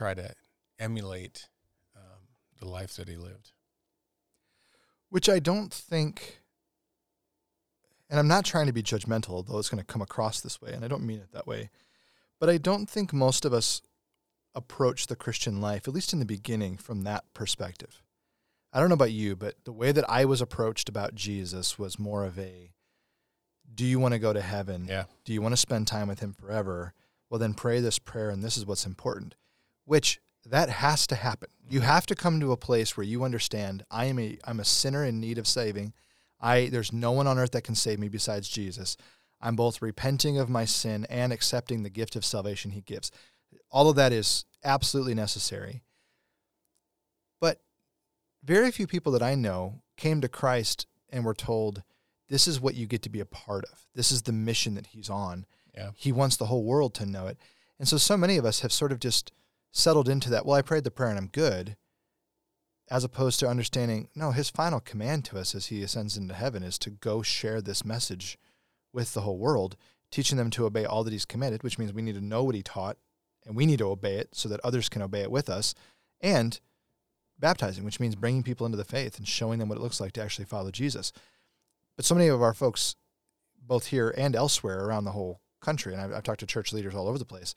I'm 0.02 0.06
going 0.06 0.16
to 0.16 0.22
try 0.22 0.28
to 0.28 0.36
emulate 0.80 1.50
um, 1.96 2.28
the 2.60 2.68
life 2.68 2.96
that 2.96 3.08
he 3.08 3.16
lived. 3.16 3.52
Which 5.10 5.30
I 5.30 5.40
don't 5.40 5.74
think, 5.74 6.42
and 8.10 8.20
I'm 8.20 8.28
not 8.28 8.46
trying 8.46 8.68
to 8.68 8.74
be 8.74 8.84
judgmental, 8.84 9.30
although 9.30 9.60
it's 9.60 9.70
going 9.70 9.84
to 9.84 9.92
come 9.92 10.02
across 10.02 10.42
this 10.42 10.62
way, 10.62 10.72
and 10.74 10.84
I 10.84 10.88
don't 10.88 11.06
mean 11.06 11.20
it 11.20 11.32
that 11.34 11.48
way, 11.48 11.70
but 12.40 12.50
I 12.50 12.58
don't 12.58 12.90
think 12.90 13.14
most 13.14 13.46
of 13.46 13.54
us 13.54 13.82
approach 14.56 15.08
the 15.08 15.16
Christian 15.16 15.62
life, 15.62 15.88
at 15.88 15.94
least 15.94 16.14
in 16.14 16.20
the 16.20 16.26
beginning, 16.26 16.78
from 16.78 17.04
that 17.04 17.26
perspective. 17.34 18.02
I 18.72 18.80
don't 18.80 18.90
know 18.90 18.96
about 18.96 19.12
you, 19.12 19.36
but 19.36 19.56
the 19.66 19.72
way 19.72 19.92
that 19.92 20.10
I 20.10 20.26
was 20.26 20.42
approached 20.42 20.90
about 20.90 21.16
Jesus 21.16 21.78
was 21.78 22.00
more 22.00 22.26
of 22.26 22.40
a 22.40 22.72
do 23.76 23.86
you 23.86 24.00
want 24.00 24.14
to 24.14 24.20
go 24.20 24.34
to 24.34 24.42
heaven? 24.42 24.86
Yeah. 24.88 25.06
Do 25.26 25.34
you 25.34 25.42
want 25.42 25.54
to 25.54 25.58
spend 25.58 25.88
time 25.88 26.08
with 26.08 26.20
him 26.20 26.34
forever? 26.34 26.94
Well, 27.30 27.40
then 27.40 27.54
pray 27.54 27.80
this 27.80 27.98
prayer, 27.98 28.30
and 28.30 28.44
this 28.44 28.58
is 28.58 28.66
what's 28.66 28.86
important, 28.86 29.36
which 29.86 30.20
that 30.46 30.70
has 30.70 31.08
to 31.08 31.16
happen. 31.16 31.50
You 31.70 31.80
mm-hmm. 31.80 31.90
have 31.90 32.06
to 32.08 32.16
come 32.16 32.40
to 32.40 32.52
a 32.52 32.58
place 32.58 32.98
where 32.98 33.06
you 33.06 33.24
understand 33.24 33.86
I 33.90 34.06
am 34.06 34.20
a 34.20 34.38
I'm 34.46 34.60
a 34.60 34.66
sinner 34.66 35.06
in 35.06 35.20
need 35.20 35.38
of 35.38 35.48
saving. 35.48 35.94
I 36.42 36.68
there's 36.68 36.94
no 36.94 37.12
one 37.12 37.28
on 37.28 37.40
earth 37.40 37.52
that 37.52 37.64
can 37.64 37.76
save 37.76 38.00
me 38.00 38.10
besides 38.10 38.50
Jesus. 38.50 38.98
I'm 39.42 39.56
both 39.56 39.82
repenting 39.82 40.38
of 40.38 40.50
my 40.50 40.66
sin 40.66 41.06
and 41.10 41.34
accepting 41.34 41.84
the 41.84 41.90
gift 41.90 42.16
of 42.16 42.24
salvation 42.24 42.72
he 42.72 42.82
gives. 42.82 43.12
All 43.70 43.90
of 43.90 43.96
that 43.98 44.14
is 44.14 44.46
absolutely 44.64 45.14
necessary. 45.14 45.84
But 47.42 47.60
very 48.44 48.72
few 48.72 48.88
people 48.88 49.12
that 49.12 49.24
I 49.24 49.36
know 49.36 49.82
came 49.98 50.22
to 50.22 50.30
Christ 50.30 50.88
and 51.10 51.26
were 51.26 51.34
told, 51.34 51.84
this 52.30 52.48
is 52.48 52.62
what 52.62 52.76
you 52.76 52.88
get 52.88 53.02
to 53.04 53.10
be 53.10 53.20
a 53.20 53.26
part 53.26 53.66
of. 53.66 53.86
This 53.94 54.12
is 54.12 54.22
the 54.22 54.32
mission 54.32 54.76
that 54.76 54.88
he's 54.88 55.10
on. 55.10 55.46
Yeah. 55.76 55.90
He 55.96 56.12
wants 56.12 56.38
the 56.38 56.46
whole 56.46 56.64
world 56.64 56.94
to 56.96 57.06
know 57.06 57.28
it. 57.28 57.38
And 57.80 57.88
so, 57.88 57.98
so 57.98 58.16
many 58.16 58.38
of 58.38 58.46
us 58.46 58.62
have 58.62 58.72
sort 58.72 58.92
of 58.94 59.00
just 59.00 59.34
settled 59.74 60.08
into 60.08 60.30
that. 60.30 60.46
Well, 60.46 60.56
I 60.56 60.62
prayed 60.62 60.86
the 60.86 60.92
prayer 60.92 61.10
and 61.10 61.18
I'm 61.18 61.28
good, 61.28 61.76
as 62.90 63.04
opposed 63.04 63.40
to 63.40 63.50
understanding, 63.50 64.08
no, 64.16 64.32
his 64.32 64.50
final 64.50 64.80
command 64.80 65.26
to 65.26 65.40
us 65.40 65.56
as 65.56 65.66
he 65.66 65.82
ascends 65.82 66.16
into 66.16 66.34
heaven 66.34 66.64
is 66.64 66.78
to 66.80 66.92
go 66.92 67.22
share 67.22 67.60
this 67.60 67.84
message 67.84 68.38
with 68.94 69.14
the 69.14 69.22
whole 69.22 69.38
world, 69.38 69.76
teaching 70.12 70.38
them 70.38 70.52
to 70.52 70.66
obey 70.66 70.86
all 70.86 71.04
that 71.04 71.12
he's 71.12 71.26
commanded, 71.26 71.64
which 71.64 71.80
means 71.80 71.92
we 71.92 72.04
need 72.04 72.16
to 72.16 72.22
know 72.22 72.44
what 72.44 72.56
he 72.56 72.62
taught 72.62 72.98
and 73.46 73.56
we 73.56 73.66
need 73.66 73.80
to 73.80 73.90
obey 73.90 74.16
it 74.16 74.30
so 74.34 74.48
that 74.48 74.62
others 74.64 74.90
can 74.90 75.02
obey 75.02 75.22
it 75.22 75.32
with 75.32 75.50
us. 75.50 75.74
And 76.22 76.60
baptizing, 77.40 77.84
which 77.84 78.00
means 78.00 78.16
bringing 78.16 78.44
people 78.44 78.66
into 78.66 78.78
the 78.78 78.86
faith 78.86 79.18
and 79.18 79.28
showing 79.28 79.60
them 79.60 79.70
what 79.70 79.78
it 79.78 79.82
looks 79.82 80.00
like 80.00 80.14
to 80.14 80.22
actually 80.22 80.46
follow 80.46 80.72
Jesus. 80.72 81.12
But 81.96 82.06
so 82.06 82.16
many 82.16 82.28
of 82.28 82.42
our 82.42 82.54
folks, 82.54 82.96
both 83.60 83.88
here 83.88 84.14
and 84.16 84.36
elsewhere 84.36 84.86
around 84.86 85.06
the 85.06 85.12
whole 85.12 85.42
country, 85.62 85.94
and 85.94 86.02
I've, 86.02 86.14
I've 86.14 86.24
talked 86.24 86.42
to 86.42 86.46
church 86.46 86.72
leaders 86.72 86.96
all 86.96 87.08
over 87.08 87.18
the 87.18 87.26
place, 87.26 87.56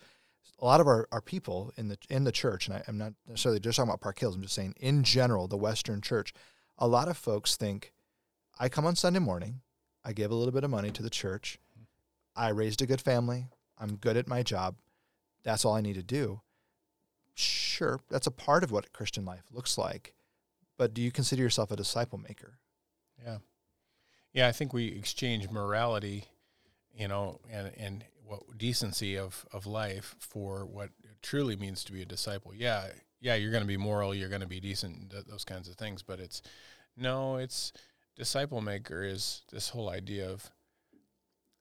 a 0.59 0.65
lot 0.65 0.81
of 0.81 0.87
our, 0.87 1.07
our 1.13 1.21
people 1.21 1.73
in 1.77 1.89
the 1.89 1.99
in 2.09 2.25
the 2.25 2.33
church, 2.33 2.67
and 2.67 2.77
I, 2.77 2.83
am 2.89 2.99
not 2.99 3.13
necessarily 3.29 3.61
just 3.61 3.77
talking 3.77 3.91
about 3.91 4.01
Park 4.01 4.19
Hills. 4.19 4.35
I'm 4.35 4.43
just 4.43 4.55
saying 4.55 4.75
in 4.81 5.05
general, 5.05 5.49
the 5.49 5.57
Western 5.57 6.01
church. 6.01 6.33
A 6.79 6.87
lot 6.87 7.09
of 7.09 7.17
folks 7.17 7.57
think, 7.57 7.93
I 8.59 8.69
come 8.69 8.85
on 8.85 8.97
Sunday 8.97 9.19
morning, 9.19 9.61
I 10.05 10.13
give 10.13 10.31
a 10.31 10.35
little 10.35 10.53
bit 10.53 10.65
of 10.65 10.71
money 10.71 10.91
to 10.91 11.03
the 11.03 11.11
church, 11.11 11.59
I 12.35 12.51
raised 12.51 12.83
a 12.83 12.87
good 12.87 13.01
family, 13.01 13.47
I'm 13.79 13.97
good 13.97 14.19
at 14.19 14.29
my 14.29 14.43
job, 14.43 14.77
that's 15.43 15.65
all 15.65 15.75
I 15.75 15.81
need 15.81 15.95
to 15.95 16.03
do. 16.03 16.43
Sure, 17.35 18.01
that's 18.11 18.27
a 18.27 18.31
part 18.31 18.63
of 18.63 18.73
what 18.73 18.93
Christian 18.93 19.25
life 19.25 19.45
looks 19.51 19.79
like, 19.79 20.15
but 20.77 20.93
do 20.93 21.01
you 21.01 21.11
consider 21.11 21.43
yourself 21.43 21.71
a 21.71 21.77
disciple 21.77 22.19
maker? 22.19 22.59
Yeah, 23.25 23.39
yeah. 24.35 24.49
I 24.49 24.53
think 24.53 24.75
we 24.75 24.89
exchange 24.89 25.49
morality, 25.49 26.25
you 26.95 27.09
know, 27.09 27.41
and 27.51 27.73
and 27.79 28.05
what 28.27 28.59
decency 28.59 29.17
of 29.17 29.47
of 29.53 29.67
life 29.67 30.17
for 30.19 30.67
what 30.67 30.91
it 31.05 31.23
truly 31.23 31.57
means 31.57 31.85
to 31.85 31.93
be 31.93 32.03
a 32.03 32.07
disciple. 32.07 32.53
Yeah, 32.55 32.89
yeah, 33.21 33.35
you're 33.35 33.51
going 33.51 33.63
to 33.63 33.69
be 33.69 33.77
moral, 33.77 34.15
you're 34.15 34.29
going 34.29 34.41
to 34.41 34.47
be 34.47 34.61
decent, 34.61 35.13
those 35.29 35.45
kinds 35.45 35.69
of 35.69 35.77
things. 35.77 36.03
But 36.03 36.21
it's 36.21 36.43
no, 36.97 37.37
it's 37.37 37.73
disciple 38.17 38.61
maker 38.61 39.03
is 39.05 39.43
this 39.53 39.71
whole 39.71 39.91
idea 39.91 40.29
of 40.29 40.51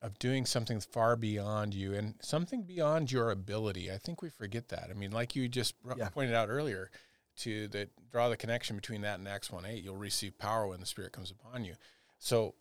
of 0.01 0.19
doing 0.19 0.45
something 0.45 0.80
far 0.80 1.15
beyond 1.15 1.73
you 1.73 1.93
and 1.93 2.15
something 2.21 2.63
beyond 2.63 3.12
your 3.12 3.32
ability. 3.32 3.91
I 3.91 3.97
think 3.97 4.21
we 4.21 4.30
forget 4.30 4.69
that. 4.69 4.89
I 4.91 4.93
mean, 4.93 5.12
like 5.12 5.36
you 5.36 5.47
just 5.47 5.75
yeah. 5.97 6.10
pointed 6.10 6.36
out 6.36 6.49
earlier, 6.49 6.91
to 7.38 7.67
the 7.67 7.89
draw 8.12 8.30
the 8.30 8.38
connection 8.38 8.75
between 8.75 9.01
that 9.01 9.19
and 9.19 9.28
Acts 9.28 9.51
one 9.51 9.65
eight, 9.65 9.84
you'll 9.84 9.95
receive 9.95 10.38
power 10.38 10.67
when 10.67 10.80
the 10.80 10.86
Spirit 10.86 11.12
comes 11.12 11.32
upon 11.32 11.65
you. 11.65 11.75
So, 12.19 12.56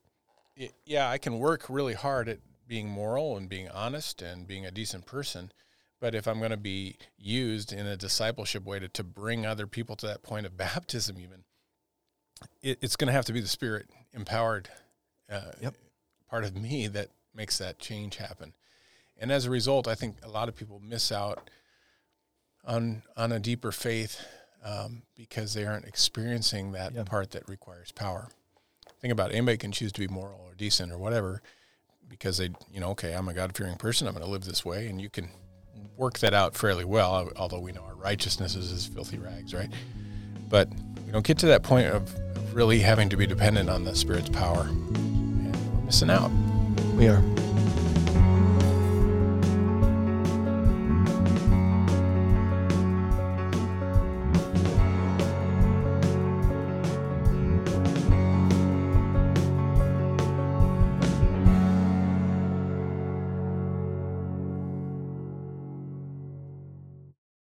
it, 0.57 0.73
yeah, 0.85 1.09
I 1.09 1.19
can 1.19 1.39
work 1.39 1.67
really 1.69 1.95
hard 1.95 2.29
at 2.29 2.39
being 2.67 2.89
moral 2.89 3.37
and 3.37 3.49
being 3.49 3.69
honest 3.69 4.23
and 4.23 4.47
being 4.47 4.65
a 4.67 4.71
decent 4.71 5.07
person. 5.07 5.53
But 6.01 6.15
if 6.15 6.27
I'm 6.27 6.39
going 6.39 6.51
to 6.51 6.57
be 6.57 6.99
used 7.17 7.73
in 7.73 7.87
a 7.87 7.97
discipleship 7.97 8.65
way 8.65 8.79
to, 8.79 8.89
to 8.89 9.03
bring 9.03 9.47
other 9.47 9.67
people 9.67 9.97
to 9.97 10.07
that 10.07 10.23
point 10.23 10.47
of 10.47 10.57
baptism, 10.57 11.19
even, 11.19 11.45
it, 12.63 12.79
it's 12.83 12.97
going 12.97 13.09
to 13.09 13.13
have 13.13 13.25
to 13.27 13.33
be 13.33 13.41
the 13.41 13.49
Spirit 13.49 13.89
empowered 14.13 14.69
uh, 15.31 15.53
yep. 15.61 15.75
part 16.29 16.45
of 16.45 16.57
me 16.57 16.89
that 16.89 17.09
makes 17.35 17.59
that 17.59 17.79
change 17.79 18.17
happen. 18.17 18.53
And 19.17 19.31
as 19.31 19.47
a 19.47 19.51
result, 19.51 19.89
I 19.89 19.95
think 19.95 20.17
a 20.23 20.29
lot 20.29 20.49
of 20.49 20.57
people 20.57 20.81
miss 20.85 21.13
out 21.13 21.49
on 22.65 23.03
on 23.17 23.31
a 23.33 23.39
deeper 23.39 23.73
faith 23.73 24.25
um, 24.65 25.03
because 25.15 25.55
they 25.55 25.65
aren't 25.65 25.85
experiencing 25.85 26.73
that 26.73 26.95
yep. 26.95 27.07
part 27.07 27.31
that 27.33 27.49
requires 27.49 27.93
power. 27.93 28.29
Think 29.01 29.13
about 29.13 29.31
it. 29.31 29.35
anybody 29.35 29.59
can 29.59 29.73
choose 29.73 29.93
to 29.93 30.01
be 30.01 30.09
moral 30.09 30.41
or 30.41 30.55
decent 30.55 30.91
or 30.91 30.99
whatever, 30.99 31.43
because 32.09 32.39
they, 32.39 32.51
you 32.73 32.81
know, 32.81 32.91
okay, 32.91 33.13
I'm 33.13 33.29
a 33.29 33.35
God 33.35 33.57
fearing 33.57 33.77
person. 33.77 34.07
I'm 34.07 34.15
going 34.15 34.25
to 34.25 34.31
live 34.31 34.45
this 34.45 34.65
way. 34.65 34.89
And 34.89 35.01
you 35.01 35.11
can 35.11 35.29
work 35.97 36.19
that 36.21 36.35
out 36.35 36.57
fairly 36.57 36.85
well, 36.85 37.31
although 37.37 37.61
we 37.61 37.73
know 37.73 37.83
our 37.83 37.95
righteousness 37.95 38.55
is 38.55 38.73
as 38.73 38.87
filthy 38.87 39.19
rags, 39.19 39.55
right? 39.55 39.71
But 40.49 40.69
we 41.07 41.13
don't 41.13 41.25
get 41.25 41.39
to 41.39 41.47
that 41.47 41.63
point 41.63 41.87
of 41.89 42.15
really 42.55 42.79
having 42.81 43.09
to 43.09 43.17
be 43.17 43.27
dependent 43.27 43.69
on 43.69 43.85
the 43.85 43.95
Spirit's 43.95 44.29
power. 44.29 44.63
And 44.63 45.77
we're 45.77 45.85
missing 45.85 46.11
out. 46.11 46.31
We 46.97 47.09
are. 47.09 47.23